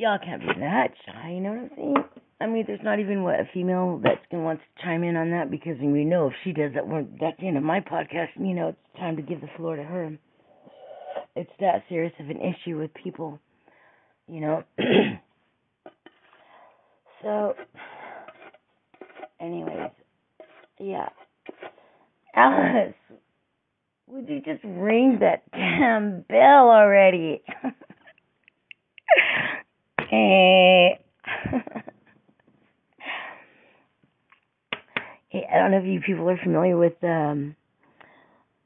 Y'all 0.00 0.18
can't 0.18 0.40
be 0.40 0.46
that 0.60 0.92
shy, 1.04 1.32
you 1.34 1.40
know 1.42 1.50
what 1.50 1.58
I'm 1.58 1.70
saying? 1.76 1.94
I 2.40 2.46
mean, 2.46 2.64
there's 2.66 2.80
not 2.82 3.00
even 3.00 3.22
what 3.22 3.34
a 3.38 3.44
female 3.52 4.00
that's 4.02 4.24
gonna 4.30 4.42
want 4.42 4.60
to 4.60 4.82
chime 4.82 5.04
in 5.04 5.14
on 5.14 5.30
that 5.32 5.50
because 5.50 5.76
we 5.78 6.06
know 6.06 6.28
if 6.28 6.32
she 6.42 6.52
does 6.52 6.72
that, 6.72 6.88
we're, 6.88 7.04
that's 7.20 7.38
the 7.38 7.48
end 7.48 7.58
of 7.58 7.62
my 7.62 7.80
podcast. 7.80 8.28
You 8.36 8.54
know, 8.54 8.68
it's 8.68 8.98
time 8.98 9.16
to 9.16 9.22
give 9.22 9.42
the 9.42 9.50
floor 9.58 9.76
to 9.76 9.82
her. 9.82 10.16
It's 11.36 11.50
that 11.60 11.82
serious 11.90 12.14
of 12.18 12.30
an 12.30 12.38
issue 12.38 12.78
with 12.78 12.94
people, 12.94 13.38
you 14.26 14.40
know. 14.40 14.64
so, 17.22 17.52
anyways, 19.38 19.90
yeah. 20.78 21.10
Alice, 22.34 22.94
would 24.06 24.26
you 24.30 24.40
just 24.40 24.64
ring 24.64 25.18
that 25.20 25.42
damn 25.52 26.22
bell 26.22 26.70
already? 26.70 27.42
I 35.32 35.58
don't 35.58 35.70
know 35.70 35.78
if 35.78 35.84
you 35.84 36.00
people 36.00 36.28
are 36.28 36.38
familiar 36.42 36.76
with 36.76 37.02
um 37.04 37.54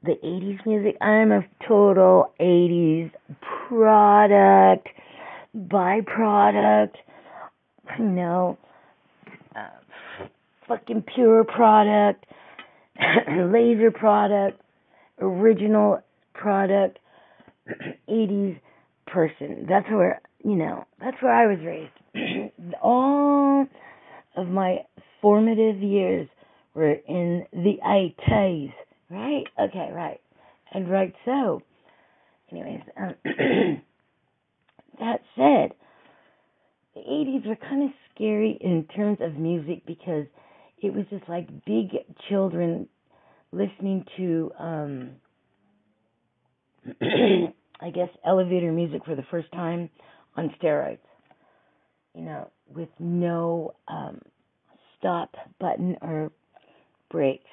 the 0.03 0.13
80s 0.23 0.65
music. 0.65 0.97
I'm 1.01 1.31
a 1.31 1.43
total 1.67 2.31
80s 2.39 3.11
product, 3.67 4.87
byproduct, 5.57 6.93
you 7.97 8.05
know, 8.05 8.57
uh, 9.55 10.27
fucking 10.67 11.03
pure 11.13 11.43
product, 11.43 12.25
laser 13.27 13.91
product, 13.91 14.61
original 15.19 16.01
product, 16.33 16.99
80s 18.09 18.59
person. 19.07 19.65
That's 19.67 19.89
where, 19.89 20.21
you 20.45 20.55
know, 20.55 20.85
that's 20.99 21.17
where 21.21 21.33
I 21.33 21.47
was 21.47 21.57
raised. 21.65 22.53
All 22.83 23.65
of 24.37 24.47
my 24.47 24.77
formative 25.19 25.81
years 25.81 26.27
were 26.75 26.93
in 26.93 27.45
the 27.51 27.77
80s. 27.83 28.71
Right? 29.09 29.45
Okay, 29.59 29.89
right. 29.91 30.21
And 30.71 30.89
right 30.89 31.15
so. 31.25 31.63
Anyways, 32.51 32.81
um, 32.95 33.15
that 34.99 35.21
said, 35.35 35.73
the 36.93 37.01
80s 37.01 37.47
were 37.47 37.55
kind 37.55 37.83
of 37.83 37.89
scary 38.13 38.55
in 38.61 38.85
terms 38.95 39.17
of 39.21 39.33
music 39.33 39.83
because 39.87 40.27
it 40.79 40.93
was 40.93 41.05
just 41.09 41.27
like 41.27 41.47
big 41.65 41.87
children 42.29 42.87
listening 43.51 44.05
to, 44.17 44.51
um, 44.59 45.09
I 47.01 47.89
guess, 47.89 48.09
elevator 48.23 48.71
music 48.71 49.05
for 49.05 49.15
the 49.15 49.25
first 49.31 49.51
time 49.51 49.89
on 50.35 50.53
steroids. 50.61 50.99
You 52.13 52.23
know, 52.23 52.49
with 52.73 52.89
no 52.99 53.73
um, 53.87 54.21
stop 54.97 55.35
button 55.59 55.97
or 56.01 56.31
brakes 57.11 57.49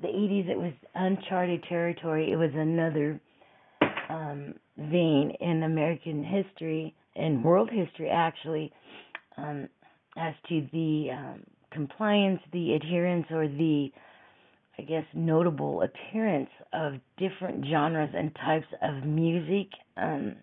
the 0.00 0.08
80s, 0.08 0.48
it 0.48 0.58
was 0.58 0.72
uncharted 0.94 1.64
territory. 1.68 2.30
It 2.30 2.36
was 2.36 2.50
another 2.54 3.20
um, 4.08 4.54
vein 4.76 5.32
in 5.40 5.64
American 5.64 6.22
history 6.22 6.94
and 7.16 7.42
world 7.42 7.68
history, 7.70 8.08
actually, 8.08 8.72
um, 9.36 9.68
as 10.16 10.34
to 10.48 10.66
the 10.72 11.08
um, 11.12 11.42
compliance, 11.72 12.40
the 12.52 12.74
adherence, 12.74 13.26
or 13.30 13.48
the, 13.48 13.90
I 14.78 14.82
guess, 14.82 15.04
notable 15.14 15.82
appearance 15.82 16.50
of 16.72 16.94
different 17.16 17.64
genres 17.66 18.10
and 18.14 18.32
types 18.36 18.66
of 18.82 19.04
music 19.04 19.66
um, 19.96 20.36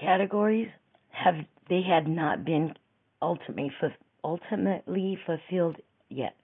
categories. 0.00 0.68
Have 1.10 1.34
they 1.68 1.82
had 1.82 2.08
not 2.08 2.44
been 2.44 2.74
ultimately 3.22 3.72
ultimately 4.24 5.18
fulfilled 5.26 5.76
yet? 6.08 6.36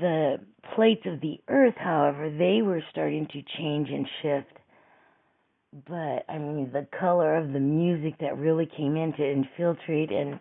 The 0.00 0.36
plates 0.74 1.02
of 1.06 1.20
the 1.20 1.40
earth, 1.48 1.74
however, 1.76 2.30
they 2.30 2.62
were 2.62 2.82
starting 2.90 3.26
to 3.32 3.42
change 3.56 3.88
and 3.90 4.06
shift. 4.22 4.58
But 5.86 6.24
I 6.28 6.38
mean, 6.38 6.70
the 6.72 6.86
color 6.98 7.36
of 7.36 7.52
the 7.52 7.60
music 7.60 8.18
that 8.20 8.36
really 8.38 8.66
came 8.76 8.96
in 8.96 9.12
to 9.14 9.30
infiltrate 9.30 10.10
and 10.10 10.38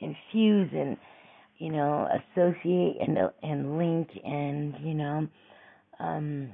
infuse 0.00 0.70
and 0.72 0.96
you 1.58 1.70
know 1.70 2.08
associate 2.36 2.96
and 3.00 3.18
and 3.42 3.78
link 3.78 4.08
and 4.24 4.74
you 4.80 4.94
know 4.94 5.28
um 5.98 6.50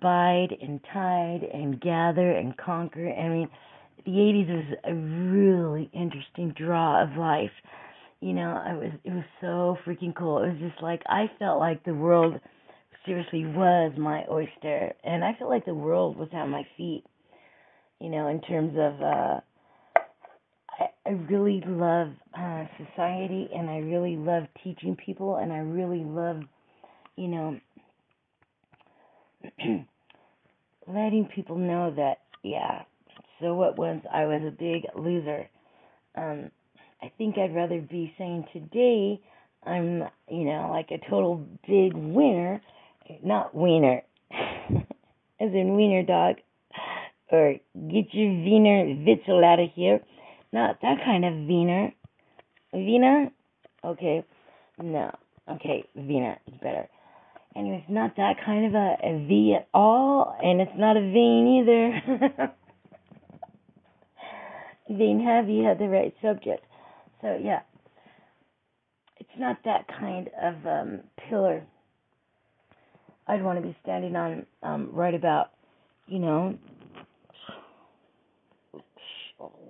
bide 0.00 0.56
and 0.60 0.80
tide 0.92 1.42
and 1.52 1.80
gather 1.80 2.32
and 2.32 2.56
conquer. 2.56 3.12
I 3.12 3.28
mean, 3.28 3.48
the 4.04 4.12
80s 4.12 4.48
was 4.48 4.78
a 4.84 4.94
really 4.94 5.90
interesting 5.92 6.54
draw 6.56 7.02
of 7.02 7.16
life 7.16 7.50
you 8.22 8.32
know, 8.34 8.62
I 8.64 8.74
was 8.74 8.92
it 9.02 9.10
was 9.10 9.24
so 9.40 9.76
freaking 9.84 10.14
cool. 10.14 10.44
It 10.44 10.50
was 10.50 10.70
just 10.70 10.80
like 10.80 11.02
I 11.06 11.28
felt 11.40 11.58
like 11.58 11.84
the 11.84 11.92
world 11.92 12.38
seriously 13.04 13.44
was 13.44 13.92
my 13.98 14.24
oyster 14.30 14.92
and 15.02 15.24
I 15.24 15.34
felt 15.36 15.50
like 15.50 15.64
the 15.64 15.74
world 15.74 16.16
was 16.16 16.28
at 16.32 16.46
my 16.46 16.64
feet. 16.76 17.02
You 18.00 18.10
know, 18.10 18.28
in 18.28 18.40
terms 18.42 18.74
of 18.78 19.02
uh 19.02 19.40
I, 20.70 20.86
I 21.04 21.10
really 21.28 21.64
love 21.66 22.12
uh 22.32 22.64
society 22.78 23.50
and 23.52 23.68
I 23.68 23.78
really 23.78 24.14
love 24.14 24.44
teaching 24.62 24.96
people 25.04 25.38
and 25.38 25.52
I 25.52 25.58
really 25.58 26.04
love, 26.04 26.42
you 27.16 27.26
know, 27.26 27.58
letting 30.86 31.28
people 31.34 31.58
know 31.58 31.92
that 31.96 32.18
yeah, 32.44 32.82
so 33.42 33.54
what 33.54 33.76
once 33.76 34.04
I 34.10 34.24
was 34.24 34.42
a 34.46 34.50
big 34.50 34.84
loser. 34.96 35.50
Um 36.16 36.50
I 37.02 37.10
think 37.18 37.36
I'd 37.36 37.54
rather 37.54 37.80
be 37.80 38.14
saying 38.16 38.46
today 38.52 39.20
I'm, 39.64 40.04
you 40.28 40.44
know, 40.44 40.68
like 40.70 40.90
a 40.90 40.98
total 41.10 41.46
big 41.66 41.94
winner, 41.94 42.60
not 43.22 43.54
wiener, 43.54 44.02
as 44.30 44.80
in 45.40 45.76
wiener 45.76 46.02
dog, 46.02 46.36
or 47.30 47.54
get 47.74 48.12
your 48.12 48.30
wiener 48.30 48.84
witzel 49.06 49.44
out 49.44 49.60
of 49.60 49.70
here. 49.74 50.00
Not 50.52 50.80
that 50.82 50.98
kind 51.04 51.24
of 51.24 51.34
wiener. 51.34 51.92
Wiener? 52.72 53.30
Okay. 53.84 54.24
No. 54.80 55.12
Okay, 55.48 55.84
wiener 55.94 56.38
is 56.46 56.54
better. 56.62 56.88
Anyways, 57.54 57.84
not 57.88 58.16
that 58.16 58.36
kind 58.44 58.66
of 58.66 58.74
a, 58.74 58.96
a 59.02 59.26
V 59.26 59.56
at 59.58 59.68
all, 59.74 60.36
and 60.42 60.60
it's 60.60 60.72
not 60.76 60.96
a 60.96 61.00
vein 61.00 61.62
either. 61.62 62.52
vein 64.88 65.20
heavy 65.24 65.62
had 65.62 65.78
the 65.78 65.88
right 65.88 66.14
subject. 66.22 66.64
So 67.20 67.38
yeah, 67.42 67.60
it's 69.18 69.30
not 69.38 69.58
that 69.64 69.86
kind 69.88 70.28
of 70.40 70.66
um, 70.66 71.00
pillar. 71.28 71.64
I'd 73.26 73.42
want 73.42 73.60
to 73.60 73.66
be 73.66 73.76
standing 73.82 74.16
on 74.16 74.46
um, 74.62 74.90
right 74.92 75.14
about, 75.14 75.50
you 76.06 76.18
know, 76.18 76.58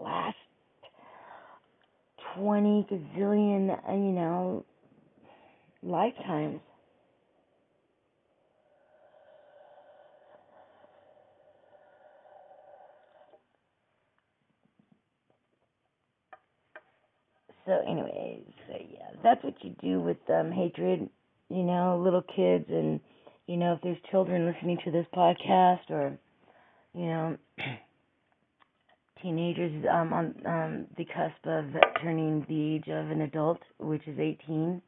last 0.01 0.37
twenty 2.35 2.87
gazillion, 2.91 3.79
you 3.89 4.13
know, 4.13 4.65
lifetimes. 5.83 6.61
So 17.73 17.91
anyways, 17.91 18.43
so 18.69 18.77
yeah, 18.91 19.07
that's 19.23 19.43
what 19.45 19.55
you 19.63 19.75
do 19.81 20.01
with 20.01 20.19
um 20.29 20.53
hatred, 20.53 21.09
you 21.49 21.63
know, 21.63 22.01
little 22.03 22.23
kids 22.23 22.67
and 22.69 23.01
you 23.47 23.57
know, 23.57 23.75
if 23.75 23.81
there's 23.83 23.99
children 24.11 24.47
listening 24.47 24.79
to 24.85 24.91
this 24.91 25.07
podcast 25.15 25.91
or 25.91 26.19
you 26.95 27.07
know 27.07 27.37
teenagers 29.23 29.85
um 29.91 30.13
on 30.13 30.35
um 30.47 30.87
the 30.97 31.05
cusp 31.05 31.45
of 31.45 31.65
turning 32.03 32.45
the 32.49 32.75
age 32.77 32.89
of 32.89 33.11
an 33.11 33.23
adult, 33.23 33.61
which 33.79 34.07
is 34.07 34.19
18. 34.19 34.83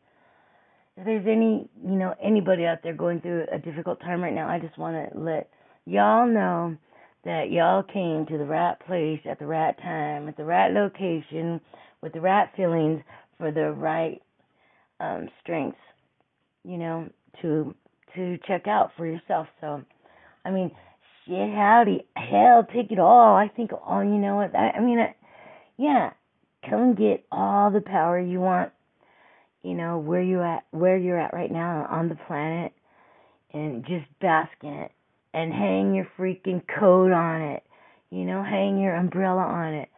If 0.96 1.04
there's 1.06 1.26
any, 1.26 1.68
you 1.84 1.96
know, 1.96 2.14
anybody 2.22 2.66
out 2.66 2.78
there 2.84 2.94
going 2.94 3.20
through 3.20 3.46
a 3.50 3.58
difficult 3.58 4.00
time 4.00 4.22
right 4.22 4.32
now, 4.32 4.48
I 4.48 4.60
just 4.60 4.78
want 4.78 5.12
to 5.12 5.18
let 5.18 5.50
y'all 5.86 6.26
know 6.26 6.76
that 7.24 7.50
y'all 7.50 7.82
came 7.82 8.26
to 8.26 8.38
the 8.38 8.44
right 8.44 8.78
place 8.86 9.20
at 9.28 9.40
the 9.40 9.46
right 9.46 9.76
time, 9.82 10.28
at 10.28 10.36
the 10.36 10.44
right 10.44 10.72
location, 10.72 11.60
with 12.04 12.12
the 12.12 12.20
right 12.20 12.48
feelings 12.54 13.00
for 13.38 13.50
the 13.50 13.72
right 13.72 14.20
um, 15.00 15.28
strengths, 15.42 15.78
you 16.62 16.76
know, 16.76 17.08
to 17.40 17.74
to 18.14 18.38
check 18.46 18.68
out 18.68 18.90
for 18.96 19.06
yourself. 19.06 19.48
So, 19.60 19.82
I 20.44 20.50
mean, 20.50 20.70
shit, 21.26 21.50
howdy, 21.52 22.06
hell, 22.14 22.64
take 22.72 22.92
it 22.92 23.00
all. 23.00 23.34
I 23.34 23.48
think, 23.48 23.70
oh, 23.72 24.00
you 24.02 24.18
know 24.18 24.36
what? 24.36 24.54
I, 24.54 24.72
I 24.76 24.80
mean, 24.80 25.00
I, 25.00 25.16
yeah, 25.78 26.10
come 26.68 26.94
get 26.94 27.24
all 27.32 27.72
the 27.72 27.80
power 27.80 28.20
you 28.20 28.38
want. 28.38 28.70
You 29.62 29.74
know 29.74 29.98
where 29.98 30.22
you 30.22 30.42
at, 30.42 30.64
where 30.70 30.98
you're 30.98 31.18
at 31.18 31.32
right 31.32 31.50
now 31.50 31.88
on 31.90 32.10
the 32.10 32.18
planet, 32.26 32.72
and 33.54 33.82
just 33.86 34.04
bask 34.20 34.52
in 34.62 34.74
it, 34.74 34.92
and 35.32 35.54
hang 35.54 35.94
your 35.94 36.06
freaking 36.18 36.62
coat 36.78 37.12
on 37.12 37.40
it. 37.40 37.62
You 38.10 38.26
know, 38.26 38.44
hang 38.44 38.78
your 38.78 38.94
umbrella 38.94 39.42
on 39.42 39.72
it 39.72 39.88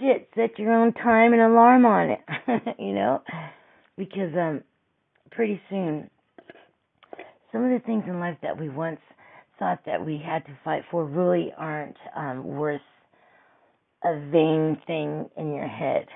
shit, 0.00 0.28
set 0.34 0.58
your 0.58 0.72
own 0.72 0.92
time 0.92 1.32
and 1.32 1.42
alarm 1.42 1.86
on 1.86 2.10
it, 2.10 2.20
you 2.78 2.92
know? 2.94 3.22
Because 3.96 4.32
um 4.34 4.62
pretty 5.30 5.60
soon 5.70 6.10
some 7.52 7.64
of 7.64 7.70
the 7.70 7.84
things 7.86 8.04
in 8.06 8.20
life 8.20 8.36
that 8.42 8.58
we 8.58 8.68
once 8.68 9.00
thought 9.58 9.80
that 9.86 10.04
we 10.04 10.22
had 10.24 10.44
to 10.46 10.58
fight 10.64 10.82
for 10.90 11.04
really 11.04 11.52
aren't 11.56 11.96
um 12.16 12.44
worth 12.44 12.80
a 14.04 14.18
vain 14.30 14.80
thing 14.86 15.28
in 15.36 15.54
your 15.54 15.68
head. 15.68 16.06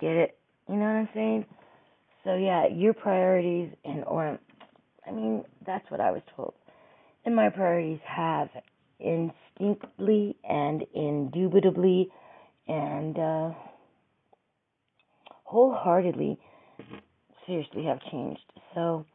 Get 0.00 0.12
it? 0.12 0.38
You 0.68 0.76
know 0.76 0.84
what 0.86 0.96
I'm 0.96 1.08
saying? 1.14 1.46
So 2.24 2.34
yeah, 2.36 2.66
your 2.68 2.94
priorities 2.94 3.70
and 3.84 4.04
or 4.04 4.38
I 5.06 5.12
mean, 5.12 5.44
that's 5.64 5.88
what 5.90 6.00
I 6.00 6.10
was 6.10 6.22
told. 6.34 6.54
And 7.24 7.36
my 7.36 7.50
priorities 7.50 8.00
have 8.04 8.48
instinctively 8.98 10.36
and 10.48 10.84
indubitably 10.94 12.10
and 12.68 13.18
uh, 13.18 13.50
wholeheartedly, 15.44 16.38
seriously, 17.46 17.84
have 17.84 18.00
changed. 18.10 18.40
So, 18.74 19.06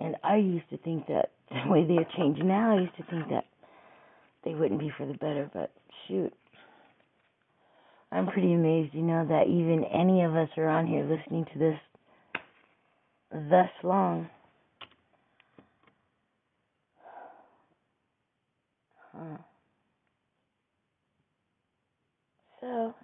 and 0.00 0.16
I 0.24 0.36
used 0.36 0.68
to 0.70 0.78
think 0.78 1.06
that 1.08 1.30
the 1.50 1.70
way 1.70 1.84
they 1.84 1.94
have 1.94 2.10
changed 2.16 2.44
now, 2.44 2.76
I 2.76 2.80
used 2.80 2.96
to 2.96 3.04
think 3.04 3.28
that 3.30 3.44
they 4.44 4.54
wouldn't 4.54 4.80
be 4.80 4.92
for 4.96 5.06
the 5.06 5.14
better, 5.14 5.50
but 5.52 5.72
shoot. 6.06 6.32
I'm 8.12 8.28
pretty 8.28 8.52
amazed, 8.52 8.94
you 8.94 9.02
know, 9.02 9.26
that 9.28 9.48
even 9.48 9.84
any 9.84 10.22
of 10.22 10.36
us 10.36 10.48
are 10.56 10.68
on 10.68 10.86
here 10.86 11.02
listening 11.04 11.44
to 11.52 11.58
this 11.58 11.78
thus 13.32 13.68
long. 13.82 14.28
Huh. 19.12 19.38
So, 22.66 22.94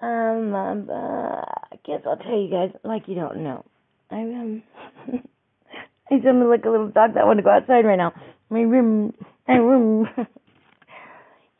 um, 0.00 0.54
um 0.54 0.88
uh, 0.90 0.94
I 0.94 1.76
guess 1.84 2.00
I'll 2.06 2.16
tell 2.16 2.38
you 2.38 2.48
guys, 2.50 2.70
like 2.82 3.02
you 3.08 3.14
don't 3.14 3.44
know. 3.44 3.62
I 4.10 4.20
um, 4.20 4.62
I 6.10 6.22
sound 6.24 6.48
like 6.48 6.64
a 6.64 6.70
little 6.70 6.88
dog 6.88 7.12
that 7.14 7.26
want 7.26 7.38
to 7.38 7.42
go 7.42 7.50
outside 7.50 7.84
right 7.84 7.98
now. 7.98 8.14
My 8.48 8.60
room, 8.60 9.12
my 9.46 9.56
room. 9.56 10.08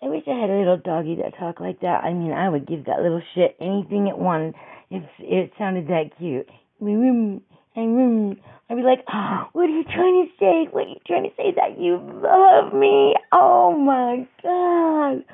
I 0.02 0.06
wish 0.08 0.22
I 0.26 0.40
had 0.40 0.48
a 0.48 0.58
little 0.58 0.78
doggy 0.78 1.16
that 1.16 1.38
talked 1.38 1.60
like 1.60 1.80
that. 1.80 2.04
I 2.04 2.14
mean, 2.14 2.32
I 2.32 2.48
would 2.48 2.66
give 2.66 2.86
that 2.86 3.02
little 3.02 3.22
shit 3.34 3.56
anything 3.60 4.06
it 4.06 4.16
wanted 4.16 4.54
if 4.90 5.02
it 5.18 5.52
sounded 5.58 5.88
that 5.88 6.16
cute. 6.18 6.48
My 6.80 6.92
room, 6.92 7.42
my 7.76 7.82
room. 7.82 8.38
I'd 8.70 8.76
be 8.76 8.82
like, 8.82 9.04
oh, 9.12 9.48
what 9.52 9.64
are 9.64 9.76
you 9.76 9.84
trying 9.84 10.26
to 10.26 10.32
say? 10.40 10.68
What 10.70 10.86
are 10.86 10.88
you 10.88 11.00
trying 11.06 11.24
to 11.24 11.36
say 11.36 11.52
that 11.54 11.78
you 11.78 11.96
love 12.00 12.72
me? 12.72 13.14
Oh 13.30 13.76
my 13.76 14.26
god. 14.42 15.24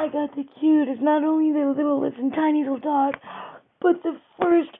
I 0.00 0.08
got 0.08 0.34
the 0.34 0.44
cutest, 0.58 1.02
not 1.02 1.24
only 1.24 1.52
the 1.52 1.74
littlest 1.76 2.16
and 2.16 2.32
tiny 2.32 2.60
little 2.60 2.78
dog, 2.80 3.16
but 3.82 4.02
the 4.02 4.18
first 4.40 4.70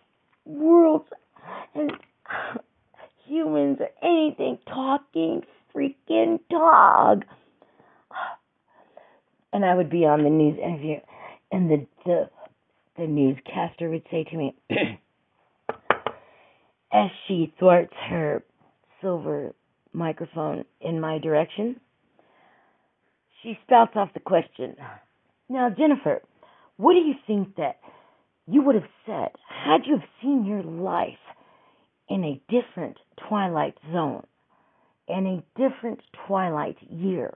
world's 0.46 1.04
and 1.74 1.92
humans 3.26 3.80
or 3.80 3.90
anything 4.02 4.58
talking 4.66 5.42
freaking 5.74 6.40
dog. 6.48 7.24
And 9.52 9.64
I 9.64 9.74
would 9.74 9.90
be 9.90 10.06
on 10.06 10.22
the 10.22 10.30
news 10.30 10.56
interview, 10.58 11.00
and 11.50 11.68
the 11.68 11.86
the 12.06 12.30
the 12.96 13.06
newscaster 13.08 13.90
would 13.90 14.06
say 14.08 14.22
to 14.24 14.36
me, 14.36 14.54
as 16.92 17.10
she 17.26 17.52
thwarts 17.58 17.92
her 18.08 18.44
silver 19.00 19.52
microphone 19.92 20.64
in 20.80 21.00
my 21.00 21.18
direction, 21.18 21.80
she 23.42 23.58
spouts 23.66 23.96
off 23.96 24.14
the 24.14 24.20
question. 24.20 24.76
Now, 25.50 25.68
Jennifer, 25.68 26.22
what 26.76 26.92
do 26.94 27.00
you 27.00 27.14
think 27.26 27.56
that 27.56 27.80
you 28.46 28.62
would 28.62 28.76
have 28.76 28.84
said 29.04 29.30
had 29.48 29.80
you 29.84 29.98
have 29.98 30.08
seen 30.22 30.46
your 30.46 30.62
life 30.62 31.18
in 32.08 32.22
a 32.22 32.40
different 32.48 32.98
twilight 33.28 33.74
zone, 33.92 34.24
in 35.08 35.26
a 35.26 35.42
different 35.58 36.00
twilight 36.28 36.76
year? 36.88 37.34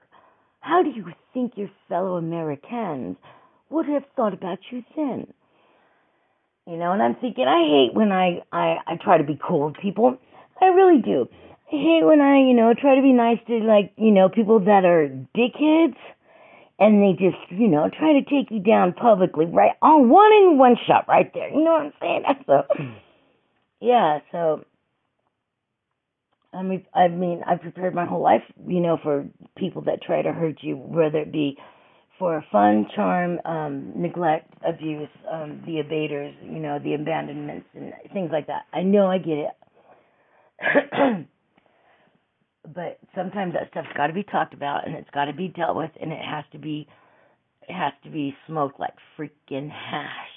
How 0.61 0.81
do 0.81 0.91
you 0.91 1.07
think 1.33 1.53
your 1.57 1.69
fellow 1.89 2.15
Americans 2.15 3.17
would 3.69 3.85
have 3.87 4.03
thought 4.15 4.33
about 4.33 4.59
you 4.71 4.81
then? 4.95 5.27
You 6.65 6.77
know, 6.77 6.93
and 6.93 7.03
I'm 7.03 7.15
thinking, 7.15 7.45
I 7.45 7.67
hate 7.67 7.93
when 7.93 8.13
I, 8.13 8.39
I, 8.53 8.77
I 8.87 8.95
try 8.95 9.17
to 9.17 9.25
be 9.25 9.37
cool 9.45 9.67
with 9.67 9.75
people. 9.75 10.17
I 10.61 10.67
really 10.67 11.01
do. 11.01 11.27
I 11.67 11.75
hate 11.75 12.05
when 12.05 12.21
I, 12.21 12.37
you 12.37 12.53
know, 12.53 12.73
try 12.79 12.95
to 12.95 13.01
be 13.01 13.11
nice 13.11 13.39
to, 13.47 13.59
like, 13.59 13.91
you 13.97 14.11
know, 14.11 14.29
people 14.29 14.61
that 14.61 14.85
are 14.85 15.09
dickheads 15.37 15.97
and 16.79 17.01
they 17.01 17.13
just, 17.13 17.37
you 17.49 17.67
know, 17.67 17.89
try 17.97 18.13
to 18.13 18.21
take 18.23 18.51
you 18.51 18.59
down 18.59 18.93
publicly, 18.93 19.45
right? 19.45 19.71
On 19.81 20.09
one 20.09 20.31
in 20.33 20.57
one 20.57 20.75
shot 20.87 21.05
right 21.07 21.31
there. 21.33 21.49
You 21.49 21.63
know 21.63 21.71
what 21.71 21.81
I'm 21.83 21.93
saying? 22.01 22.23
So, 22.45 22.63
yeah, 23.79 24.19
so, 24.31 24.65
I 26.53 26.63
mean, 26.63 26.85
I 26.93 27.07
mean, 27.07 27.41
I've 27.47 27.61
prepared 27.61 27.95
my 27.95 28.05
whole 28.05 28.21
life, 28.21 28.43
you 28.67 28.79
know, 28.79 28.97
for 29.01 29.25
people 29.57 29.83
that 29.83 30.01
try 30.01 30.21
to 30.21 30.31
hurt 30.31 30.57
you, 30.61 30.75
whether 30.75 31.19
it 31.19 31.31
be 31.31 31.57
for 32.19 32.43
fun, 32.51 32.87
charm, 32.95 33.39
um, 33.45 33.91
neglect, 33.95 34.53
abuse, 34.67 35.09
um, 35.31 35.61
the 35.65 35.79
abaters, 35.79 36.33
you 36.43 36.59
know, 36.59 36.79
the 36.79 36.93
abandonments 36.93 37.67
and 37.73 37.93
things 38.13 38.29
like 38.31 38.47
that. 38.47 38.63
I 38.73 38.83
know 38.83 39.07
I 39.07 39.17
get 39.17 39.37
it. 39.37 41.27
but 42.73 42.99
sometimes 43.15 43.53
that 43.53 43.69
stuff's 43.71 43.87
got 43.95 44.07
to 44.07 44.13
be 44.13 44.23
talked 44.23 44.53
about 44.53 44.87
and 44.87 44.95
it's 44.95 45.09
got 45.11 45.25
to 45.25 45.33
be 45.33 45.47
dealt 45.49 45.75
with 45.75 45.91
and 46.01 46.11
it 46.11 46.19
has 46.23 46.43
to 46.51 46.57
be 46.57 46.87
it 47.67 47.73
has 47.73 47.93
to 48.03 48.09
be 48.09 48.35
smoked 48.47 48.79
like 48.79 48.93
freaking 49.17 49.69
hash 49.69 50.29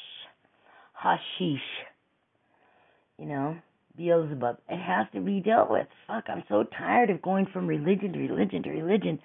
hashish 0.92 1.60
you 3.18 3.26
know 3.26 3.56
beelzebub. 3.96 4.58
It 4.68 4.78
has 4.80 5.06
to 5.14 5.20
be 5.20 5.40
dealt 5.40 5.70
with. 5.70 5.86
Fuck 6.06 6.24
i'm 6.28 6.44
so 6.48 6.64
tired 6.76 7.10
of 7.10 7.22
going 7.22 7.46
from 7.52 7.66
religion 7.66 8.12
to 8.12 8.18
religion 8.18 8.62
to 8.64 8.70
religion 8.70 9.18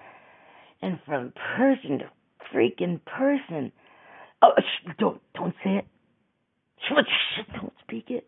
and 0.82 1.00
from 1.06 1.34
person 1.58 2.00
to 2.00 2.06
freaking 2.54 3.00
person. 3.06 3.72
Oh 4.42 4.52
sh- 4.58 4.89
don't 5.00 5.22
don't 5.36 5.56
say 5.63 5.78
it. 5.78 5.86
Sh- 6.88 7.42
don't 7.60 7.74
speak 7.84 8.06
it. 8.10 8.28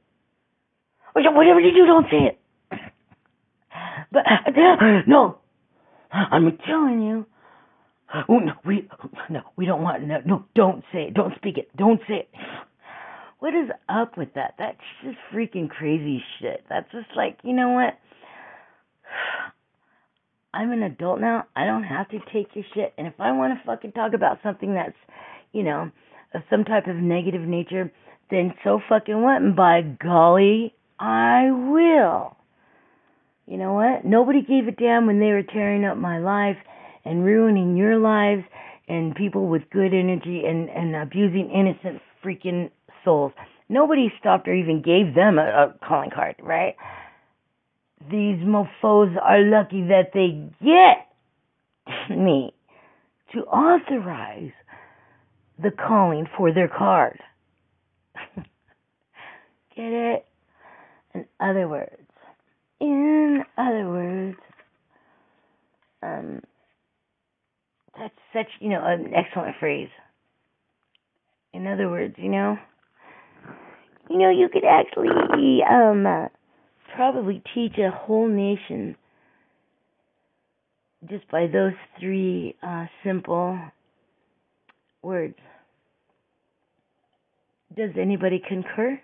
Oh, 1.16 1.22
whatever 1.32 1.60
you 1.60 1.72
do 1.72 1.86
don't 1.86 2.06
say 2.10 2.18
it 2.28 2.40
but 4.15 4.23
no, 5.08 5.38
I'm 6.12 6.58
telling 6.65 7.01
you. 7.01 7.25
Oh, 8.30 8.38
no, 8.39 8.54
we 8.65 8.88
no, 9.30 9.41
we 9.58 9.65
don't 9.65 9.82
want 9.82 10.04
no, 10.04 10.21
no. 10.25 10.45
Don't 10.56 10.84
say 10.93 11.08
it. 11.08 11.13
Don't 11.13 11.36
speak 11.36 11.58
it. 11.58 11.69
Don't 11.75 11.99
say 12.08 12.19
it. 12.19 12.30
What 13.39 13.54
is 13.54 13.69
up 13.89 14.17
with 14.17 14.34
that? 14.36 14.54
That's 14.58 14.78
just 15.04 15.17
freaking 15.34 15.69
crazy 15.69 16.23
shit. 16.39 16.63
That's 16.69 16.89
just 16.91 17.08
like 17.15 17.39
you 17.43 17.54
know 17.54 17.71
what. 17.71 17.93
I'm 20.54 20.71
an 20.71 20.84
adult 20.84 21.19
now. 21.19 21.43
I 21.54 21.65
don't 21.65 21.84
have 21.84 22.08
to 22.12 22.19
take 22.32 22.47
your 22.54 22.63
shit. 22.73 22.93
And 22.97 23.08
if 23.08 23.15
I 23.19 23.34
want 23.34 23.60
to 23.60 23.65
fucking 23.65 23.91
talk 23.91 24.13
about 24.13 24.39
something 24.41 24.73
that's, 24.73 24.95
you 25.51 25.63
know, 25.63 25.91
some 26.49 26.63
type 26.63 26.88
of 26.88 26.95
negative 26.95 27.41
nature, 27.41 27.91
then 28.32 28.54
so 28.63 28.80
fucking 28.88 29.21
what? 29.21 29.41
And 29.41 29.54
by 29.54 29.82
golly, 29.82 30.73
I 30.97 31.51
will. 31.51 32.38
You 33.48 33.58
know 33.58 33.74
what? 33.74 34.04
Nobody 34.04 34.42
gave 34.42 34.68
a 34.68 34.72
damn 34.72 35.06
when 35.06 35.20
they 35.20 35.28
were 35.28 35.44
tearing 35.44 35.86
up 35.86 35.98
my 35.98 36.18
life 36.18 36.58
and 37.04 37.24
ruining 37.24 37.78
your 37.78 37.98
lives 38.00 38.44
and 38.88 39.16
people 39.16 39.48
with 39.48 39.70
good 39.72 39.94
energy 39.94 40.44
and, 40.46 40.70
and 40.70 40.96
abusing 40.96 41.52
innocent 41.52 42.02
freaking 42.24 42.72
souls. 43.04 43.34
Nobody 43.70 44.12
stopped 44.20 44.48
or 44.48 44.54
even 44.54 44.82
gave 44.82 45.14
them 45.14 45.38
a, 45.38 45.44
a 45.44 45.76
calling 45.88 46.10
card, 46.10 46.36
right? 46.42 46.76
These 48.02 48.38
mofos 48.40 49.16
are 49.22 49.42
lucky 49.42 49.88
that 49.90 50.12
they 50.14 50.50
get 50.64 51.08
me 52.16 52.54
to 53.34 53.40
authorize 53.42 54.52
the 55.62 55.72
calling 55.72 56.28
for 56.38 56.52
their 56.52 56.68
card. 56.68 57.20
get 58.36 58.46
it? 59.78 60.26
In 61.14 61.26
other 61.40 61.68
words, 61.68 62.05
in 62.80 63.44
other 63.58 63.88
words, 63.90 64.38
um, 66.04 66.42
that's 67.98 68.14
such, 68.34 68.48
you 68.60 68.70
know, 68.70 68.82
an 68.84 69.14
excellent 69.14 69.56
phrase. 69.60 69.90
In 71.54 71.68
other 71.68 71.90
words, 71.90 72.16
you 72.18 72.30
know, 72.30 72.58
you 74.10 74.18
know, 74.18 74.30
you 74.30 74.50
could 74.52 74.66
actually 74.66 75.62
um, 75.70 76.06
uh, 76.06 76.28
probably 76.96 77.42
teach 77.54 77.78
a 77.78 77.92
whole 77.92 78.28
nation 78.28 78.96
just 81.10 81.30
by 81.30 81.48
those 81.48 81.74
three 82.00 82.56
uh, 82.62 82.86
simple 83.04 83.60
words. 85.02 85.36
Does 87.76 87.92
anybody 88.00 88.42
concur? 88.48 89.00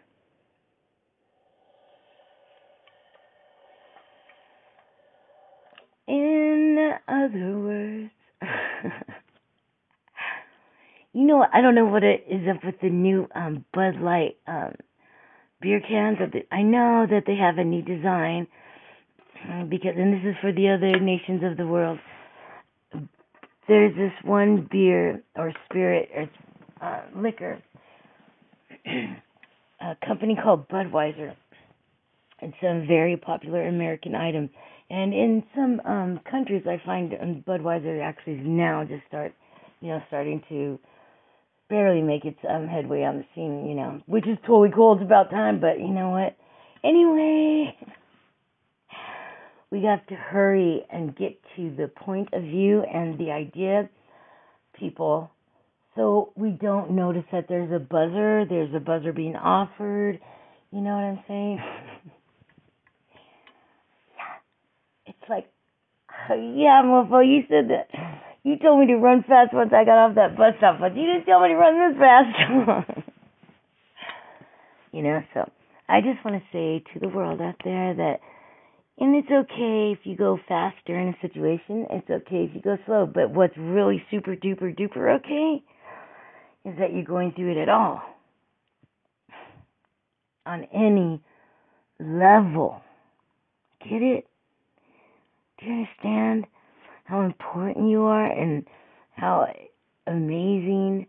In 6.08 6.92
other 7.08 7.60
words, 7.60 8.12
you 11.14 11.26
know, 11.26 11.46
I 11.54 11.62
don't 11.62 11.76
know 11.76 11.86
what 11.86 12.04
it 12.04 12.26
is 12.30 12.48
up 12.50 12.64
with 12.64 12.76
the 12.82 12.90
new 12.90 13.28
um, 13.36 13.66
Bud 13.74 13.96
Light 14.02 14.38
um, 14.48 14.76
beer 15.62 15.82
cans. 15.88 16.18
I 16.52 16.62
know 16.62 17.06
that 17.10 17.24
they 17.28 17.36
have 17.36 17.58
a 17.58 17.64
new 17.64 17.82
design 17.82 18.48
uh, 19.50 19.64
because, 19.66 19.94
and 19.98 20.14
this 20.14 20.32
is 20.32 20.36
for 20.42 20.52
the 20.52 20.70
other 20.70 21.00
nations 21.00 21.44
of 21.44 21.58
the 21.58 21.68
world. 21.68 22.00
There's 23.68 23.96
this 23.96 24.12
one 24.24 24.68
beer 24.72 25.22
or 25.36 25.54
spirit 25.66 26.10
or 26.16 26.30
uh, 26.82 27.02
liquor, 27.16 27.62
a 28.86 29.96
company 30.06 30.36
called 30.42 30.68
Budweiser, 30.68 31.36
It's 32.42 32.58
a 32.64 32.86
very 32.88 33.18
popular 33.18 33.68
American 33.68 34.16
item. 34.16 34.50
And 34.92 35.14
in 35.14 35.44
some 35.56 35.80
um 35.86 36.20
countries, 36.30 36.64
I 36.68 36.82
find 36.86 37.14
um, 37.22 37.44
Budweiser 37.48 38.04
actually 38.04 38.36
now 38.36 38.84
just 38.84 39.08
start, 39.08 39.34
you 39.80 39.90
know, 39.90 40.02
starting 40.08 40.44
to 40.50 40.80
barely 41.70 42.02
make 42.02 42.26
its 42.26 42.40
um 42.50 42.68
headway 42.68 43.04
on 43.04 43.18
the 43.18 43.26
scene, 43.34 43.68
you 43.68 43.76
know, 43.76 44.02
which 44.08 44.28
is 44.28 44.38
totally 44.46 44.72
cool. 44.76 44.96
It's 44.96 45.04
about 45.04 45.30
time, 45.32 45.62
but 45.62 45.80
you 45.80 45.90
know 45.90 46.10
what? 46.10 46.36
Anyway, 46.84 47.78
we 49.72 49.84
have 49.86 50.06
to 50.08 50.16
hurry 50.16 50.84
and 50.92 51.16
get 51.16 51.40
to 51.56 51.74
the 51.78 51.88
point 51.88 52.30
of 52.34 52.44
view 52.44 52.84
and 52.84 53.18
the 53.20 53.32
idea, 53.32 53.90
people, 54.78 55.32
so 55.96 56.32
we 56.36 56.52
don't 56.52 56.92
notice 56.92 57.26
that 57.32 57.48
there's 57.50 57.72
a 57.72 57.80
buzzer, 57.80 58.46
there's 58.50 58.74
a 58.76 58.80
buzzer 58.80 59.14
being 59.14 59.36
offered. 59.36 60.20
You 60.72 60.82
know 60.82 60.92
what 60.96 61.04
I'm 61.04 61.24
saying? 61.28 61.60
yeah. 65.08 65.11
It's 65.22 65.30
like, 65.30 65.48
yeah, 66.30 66.82
mofo, 66.84 67.26
you 67.26 67.44
said 67.48 67.70
that. 67.70 67.90
You 68.44 68.58
told 68.58 68.80
me 68.80 68.88
to 68.88 68.96
run 68.96 69.24
fast 69.28 69.54
once 69.54 69.72
I 69.72 69.86
got 69.86 70.10
off 70.10 70.16
that 70.16 70.36
bus 70.36 70.56
stop, 70.58 70.80
but 70.80 70.96
you 70.98 71.06
didn't 71.06 71.26
tell 71.26 71.42
me 71.42 71.50
to 71.50 71.56
run 71.56 71.92
this 71.92 72.00
fast. 72.00 72.98
you 74.92 75.04
know, 75.04 75.22
so 75.34 75.50
I 75.88 76.02
just 76.02 76.26
want 76.26 76.42
to 76.42 76.48
say 76.52 76.84
to 76.94 77.00
the 77.00 77.08
world 77.08 77.40
out 77.40 77.56
there 77.64 77.94
that 77.94 78.20
and 79.02 79.16
it's 79.16 79.32
okay 79.32 79.96
if 79.98 80.06
you 80.06 80.16
go 80.16 80.38
faster 80.48 81.00
in 81.00 81.10
a 81.10 81.28
situation. 81.28 81.88
It's 81.90 82.08
okay 82.10 82.48
if 82.48 82.54
you 82.54 82.62
go 82.62 82.78
slow. 82.86 83.10
But 83.12 83.32
what's 83.32 83.58
really 83.58 84.04
super 84.12 84.36
duper 84.36 84.78
duper 84.78 85.18
okay 85.20 85.64
is 86.66 86.78
that 86.78 86.94
you're 86.94 87.04
going 87.04 87.32
through 87.32 87.54
it 87.54 87.58
at 87.58 87.68
all. 87.68 88.04
On 90.46 90.66
any 90.72 91.20
level. 92.00 92.82
Get 93.84 94.04
it? 94.04 94.28
Do 95.62 95.68
you 95.68 95.74
understand 95.74 96.46
how 97.06 97.22
important 97.22 97.90
you 97.90 98.02
are 98.04 98.26
and 98.26 98.66
how 99.16 99.48
amazing 100.08 101.08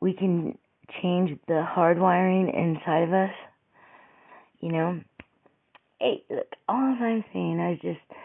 we 0.00 0.12
can 0.12 0.58
change 1.00 1.38
the 1.46 1.64
hardwiring 1.64 2.52
inside 2.54 3.04
of 3.04 3.12
us? 3.12 3.30
You 4.60 4.72
know? 4.72 5.00
hey, 6.04 6.22
look, 6.30 6.46
all 6.68 6.96
I'm 7.00 7.24
saying 7.32 7.60
is 7.60 7.80
just 7.80 8.20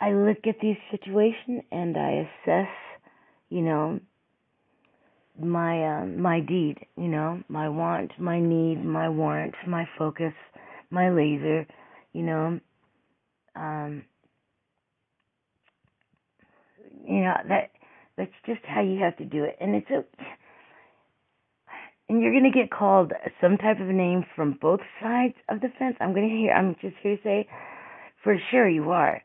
I 0.00 0.12
look 0.12 0.38
at 0.46 0.60
these 0.60 0.76
situations 0.90 1.62
and 1.70 1.96
I 1.96 2.28
assess, 2.44 2.68
you 3.48 3.62
know, 3.62 4.00
my 5.40 6.00
um, 6.00 6.20
my 6.20 6.40
deed, 6.40 6.78
you 6.96 7.08
know, 7.08 7.42
my 7.48 7.68
want, 7.68 8.10
my 8.18 8.40
need, 8.40 8.84
my 8.84 9.08
warrant, 9.08 9.54
my 9.66 9.88
focus, 9.96 10.32
my 10.90 11.10
laser, 11.10 11.66
you 12.12 12.22
know, 12.22 12.60
um, 13.54 14.04
you 17.08 17.22
know 17.24 17.34
that 17.48 17.70
that's 18.16 18.30
just 18.46 18.60
how 18.64 18.82
you 18.82 19.00
have 19.00 19.16
to 19.16 19.24
do 19.24 19.44
it, 19.44 19.56
and 19.60 19.74
it's 19.74 19.90
a 19.90 20.04
and 22.08 22.22
you're 22.22 22.32
to 22.50 22.58
get 22.58 22.70
called 22.70 23.12
some 23.40 23.56
type 23.58 23.80
of 23.80 23.86
name 23.88 24.24
from 24.34 24.58
both 24.60 24.80
sides 25.02 25.34
of 25.48 25.60
the 25.60 25.68
fence. 25.78 25.96
I'm 26.00 26.14
to 26.28 26.34
hear, 26.34 26.52
I'm 26.52 26.74
just 26.80 26.96
here 27.02 27.16
to 27.16 27.22
say, 27.22 27.48
for 28.24 28.36
sure 28.50 28.68
you 28.68 28.90
are. 28.90 29.22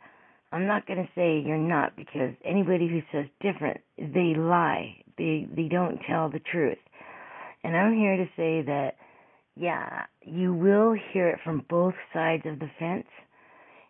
I'm 0.52 0.68
not 0.68 0.86
to 1.00 1.10
say 1.16 1.40
you're 1.40 1.58
not 1.58 1.96
because 1.96 2.34
anybody 2.46 2.88
who 2.88 3.02
says 3.12 3.26
different, 3.42 3.80
they 3.98 4.34
lie. 4.38 4.98
They 5.18 5.48
they 5.56 5.68
don't 5.68 6.00
tell 6.08 6.30
the 6.30 6.40
truth. 6.40 6.78
And 7.64 7.76
I'm 7.76 7.98
here 7.98 8.18
to 8.18 8.26
say 8.36 8.62
that 8.68 8.92
yeah, 9.56 10.04
you 10.22 10.54
will 10.54 10.96
hear 11.14 11.30
it 11.30 11.40
from 11.44 11.66
both 11.70 11.94
sides 12.14 12.44
of 12.46 12.60
the 12.60 12.70
fence 12.80 13.08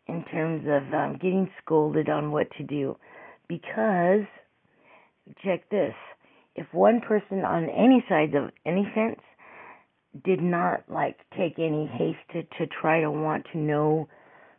in 0.08 0.24
terms 0.26 0.66
of 0.68 0.94
um, 0.94 1.14
getting 1.14 1.50
scolded 1.62 2.10
on 2.10 2.32
what 2.32 2.48
to 2.58 2.64
do 2.64 2.96
because 3.62 4.26
check 5.44 5.70
this 5.70 5.94
if 6.56 6.66
one 6.74 7.02
person 7.02 7.40
on 7.40 7.70
any 7.70 8.04
side 8.10 8.34
of 8.36 8.52
any 8.66 8.88
fence 8.94 9.20
did 10.24 10.42
not 10.42 10.84
like 10.90 11.18
take 11.38 11.58
any 11.58 11.88
haste 11.88 12.18
to, 12.32 12.44
to 12.58 12.72
try 12.82 13.02
to 13.02 13.10
want 13.10 13.46
to 13.52 13.58
know 13.58 14.08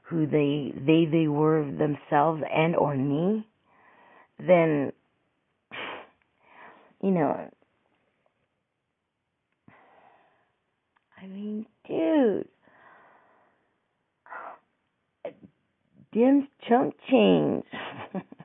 who 0.02 0.26
they 0.26 0.72
they 0.76 1.06
they 1.10 1.28
were 1.28 1.64
themselves 1.64 2.42
and 2.52 2.76
or 2.76 2.96
me, 2.96 3.46
then 4.38 4.92
you 7.02 7.10
know 7.10 7.48
I 11.22 11.26
mean, 11.26 11.66
dude. 11.88 12.48
Dim 16.12 16.48
chump 16.68 16.94
change. 17.10 17.64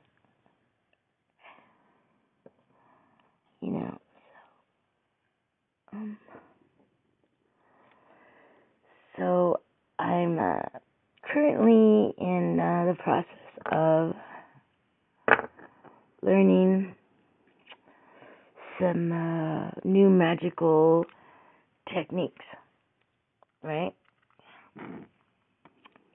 you 3.61 3.71
know. 3.71 3.99
So, 5.91 5.97
um, 5.97 6.17
so 9.17 9.59
I'm 9.99 10.39
uh, 10.39 10.79
currently 11.33 12.13
in 12.17 12.59
uh, 12.59 12.91
the 12.91 12.97
process 13.03 13.25
of 13.71 14.15
learning 16.21 16.95
some 18.79 19.11
uh, 19.11 19.71
new 19.83 20.09
magical 20.09 21.05
techniques, 21.93 22.45
right? 23.63 23.93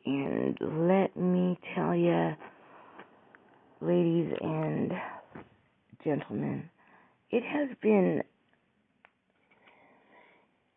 And 0.06 0.56
let 0.88 1.16
me 1.16 1.58
tell 1.74 1.94
you, 1.94 2.32
ladies 3.80 4.32
and 4.40 4.92
gentlemen, 6.04 6.68
it 7.34 7.42
has 7.42 7.68
been 7.82 8.22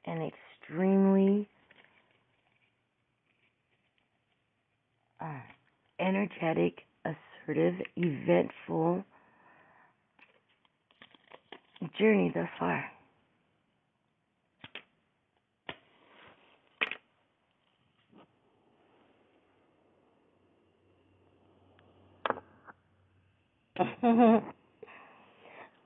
an 0.06 0.32
extremely 0.64 1.48
uh, 5.22 5.40
energetic, 6.00 6.80
assertive, 7.06 7.76
eventful 7.96 9.04
journey 12.00 12.34
thus 12.34 12.50
far. 12.58 12.86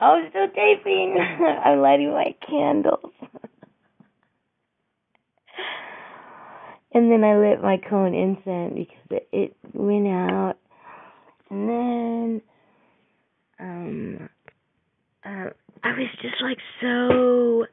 I'm 0.01 0.29
still 0.29 0.47
taping. 0.47 1.17
I'm 1.65 1.79
lighting 1.79 2.11
my 2.11 2.35
candles. 2.47 3.11
and 6.93 7.11
then 7.11 7.23
I 7.23 7.37
lit 7.37 7.61
my 7.61 7.77
cone 7.77 8.13
incense 8.15 8.73
because 8.75 8.97
it, 9.11 9.27
it 9.31 9.55
went 9.73 10.07
out. 10.07 10.55
And 11.49 11.69
then 11.69 12.41
um 13.59 14.29
uh, 15.23 15.49
I 15.83 15.89
was 15.89 16.09
just 16.21 16.41
like 16.41 16.57
so 16.81 17.65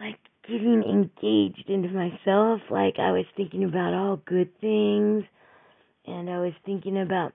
like 0.00 0.18
getting 0.48 0.82
engaged 0.82 1.68
into 1.68 1.90
myself. 1.90 2.60
Like 2.70 2.94
I 2.98 3.12
was 3.12 3.26
thinking 3.36 3.64
about 3.64 3.92
all 3.92 4.16
good 4.24 4.58
things 4.60 5.24
and 6.06 6.30
I 6.30 6.38
was 6.38 6.52
thinking 6.64 7.00
about 7.00 7.32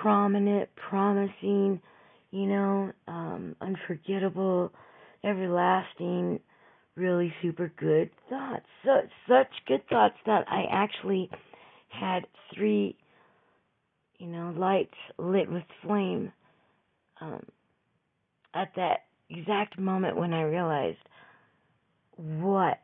prominent, 0.00 0.70
promising 0.74 1.80
you 2.34 2.46
know, 2.46 2.90
um, 3.06 3.54
unforgettable, 3.60 4.72
everlasting, 5.22 6.40
really 6.96 7.32
super 7.40 7.72
good 7.78 8.10
thoughts. 8.28 8.66
Such 8.84 9.08
such 9.28 9.46
good 9.68 9.88
thoughts 9.88 10.16
that 10.26 10.44
I 10.48 10.64
actually 10.68 11.30
had 11.90 12.26
three, 12.52 12.96
you 14.18 14.26
know, 14.26 14.52
lights 14.56 14.96
lit 15.16 15.48
with 15.48 15.62
flame. 15.86 16.32
Um, 17.20 17.44
at 18.52 18.72
that 18.74 19.04
exact 19.30 19.78
moment 19.78 20.16
when 20.16 20.32
I 20.32 20.42
realized 20.42 20.98
what 22.16 22.82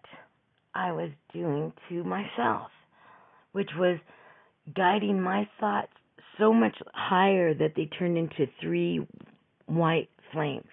I 0.76 0.92
was 0.92 1.10
doing 1.32 1.72
to 1.88 2.04
myself, 2.04 2.68
which 3.50 3.70
was 3.76 3.98
guiding 4.76 5.20
my 5.20 5.48
thoughts 5.58 5.92
so 6.38 6.52
much 6.52 6.76
higher 6.94 7.52
that 7.52 7.72
they 7.74 7.86
turned 7.98 8.16
into 8.16 8.46
three 8.60 9.04
white 9.70 10.10
flames. 10.32 10.66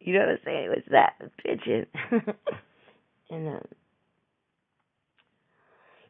You 0.00 0.14
know 0.14 0.20
what 0.20 0.28
I'm 0.28 0.38
saying? 0.44 0.64
It 0.64 0.68
was 0.68 0.84
that 0.90 1.14
pigeon. 1.42 1.86
and 3.30 3.48
um, 3.48 3.64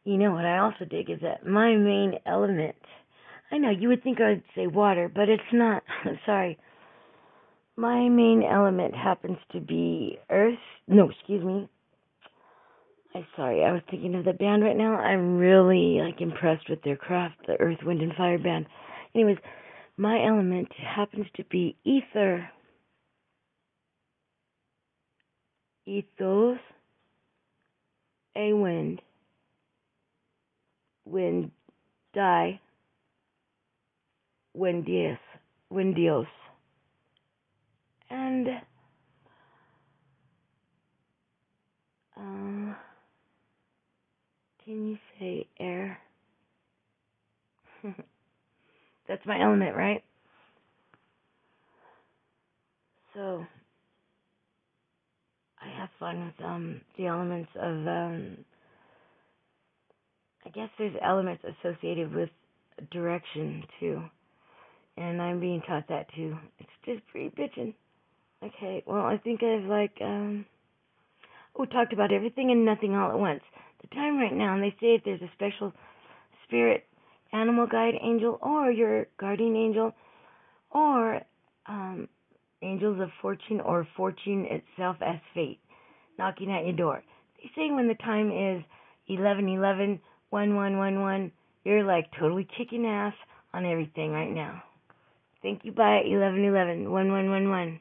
you 0.03 0.17
know 0.17 0.31
what 0.31 0.45
I 0.45 0.59
also 0.59 0.85
dig 0.85 1.09
is 1.09 1.19
that 1.21 1.45
my 1.45 1.75
main 1.75 2.13
element. 2.25 2.75
I 3.51 3.57
know 3.57 3.69
you 3.69 3.87
would 3.89 4.03
think 4.03 4.19
I'd 4.19 4.43
say 4.55 4.67
water, 4.67 5.09
but 5.13 5.29
it's 5.29 5.41
not. 5.53 5.83
I'm 6.05 6.19
sorry. 6.25 6.57
My 7.75 8.09
main 8.09 8.43
element 8.43 8.95
happens 8.95 9.37
to 9.51 9.59
be 9.59 10.17
earth. 10.29 10.57
No, 10.87 11.09
excuse 11.09 11.43
me. 11.43 11.69
I'm 13.15 13.25
sorry, 13.35 13.63
I 13.63 13.71
was 13.71 13.81
thinking 13.89 14.13
of 14.15 14.25
the 14.25 14.33
band 14.33 14.63
right 14.63 14.77
now. 14.77 14.95
I'm 14.95 15.37
really 15.37 15.99
like 16.01 16.21
impressed 16.21 16.69
with 16.69 16.83
their 16.83 16.95
craft, 16.95 17.35
the 17.47 17.59
Earth, 17.59 17.79
Wind, 17.83 18.01
and 18.01 18.13
Fire 18.13 18.37
band. 18.37 18.67
Anyways, 19.15 19.37
my 19.97 20.23
element 20.23 20.69
happens 20.73 21.27
to 21.35 21.43
be 21.45 21.75
ether. 21.83 22.49
Ethos, 25.85 26.59
a 28.35 28.53
wind, 28.53 29.01
wind, 31.05 31.51
die, 32.13 32.59
windius, 34.55 35.19
windios, 35.71 36.27
and 38.09 38.47
um. 42.17 42.75
Can 44.67 44.85
you 44.89 44.97
say 45.17 45.47
air? 45.61 45.97
That's 49.07 49.25
my 49.25 49.41
element, 49.41 49.75
right? 49.75 50.03
So 53.13 53.45
I 55.61 55.79
have 55.79 55.89
fun 55.99 56.25
with 56.25 56.45
um 56.45 56.81
the 56.97 57.07
elements 57.07 57.49
of 57.55 57.87
um 57.87 58.37
I 60.45 60.49
guess 60.49 60.69
there's 60.77 60.95
elements 61.03 61.43
associated 61.43 62.13
with 62.15 62.29
direction 62.91 63.63
too. 63.79 64.01
And 64.97 65.21
I'm 65.21 65.39
being 65.39 65.61
taught 65.67 65.87
that 65.89 66.07
too. 66.15 66.37
It's 66.59 66.69
just 66.85 67.07
pretty 67.07 67.29
bitchin'. 67.29 67.73
Okay, 68.43 68.83
well 68.87 69.05
I 69.05 69.17
think 69.17 69.43
I've 69.43 69.65
like 69.69 69.93
um 70.01 70.45
oh 71.57 71.65
talked 71.65 71.93
about 71.93 72.13
everything 72.13 72.51
and 72.51 72.65
nothing 72.65 72.95
all 72.95 73.11
at 73.11 73.19
once 73.19 73.41
the 73.81 73.87
time 73.95 74.17
right 74.17 74.33
now, 74.33 74.55
and 74.55 74.63
they 74.63 74.75
say 74.81 74.95
if 74.95 75.03
there's 75.05 75.21
a 75.21 75.31
special 75.35 75.73
spirit, 76.45 76.85
animal 77.41 77.67
guide 77.67 77.93
angel, 78.01 78.39
or 78.41 78.71
your 78.71 79.07
guardian 79.19 79.55
angel, 79.55 79.93
or 80.71 81.21
um, 81.67 82.07
angels 82.61 82.99
of 82.99 83.09
fortune, 83.21 83.61
or 83.61 83.87
fortune 83.95 84.45
itself 84.49 84.97
as 85.01 85.19
fate, 85.33 85.59
knocking 86.17 86.51
at 86.51 86.65
your 86.65 86.75
door. 86.75 87.03
They 87.37 87.49
say 87.55 87.71
when 87.71 87.87
the 87.87 87.95
time 87.95 88.31
is 88.31 88.63
11 89.07 89.47
11 89.47 89.99
1 90.29 90.55
1 90.55 90.77
1 90.77 91.01
1, 91.01 91.31
you're 91.63 91.83
like 91.83 92.09
totally 92.19 92.47
kicking 92.57 92.85
ass 92.85 93.13
on 93.53 93.65
everything 93.65 94.11
right 94.11 94.31
now. 94.31 94.63
Thank 95.41 95.63
you, 95.63 95.71
bye. 95.71 96.01
11 96.05 96.43
11 96.43 96.91
1 96.91 97.11
1 97.11 97.29
1 97.29 97.49
1. 97.49 97.79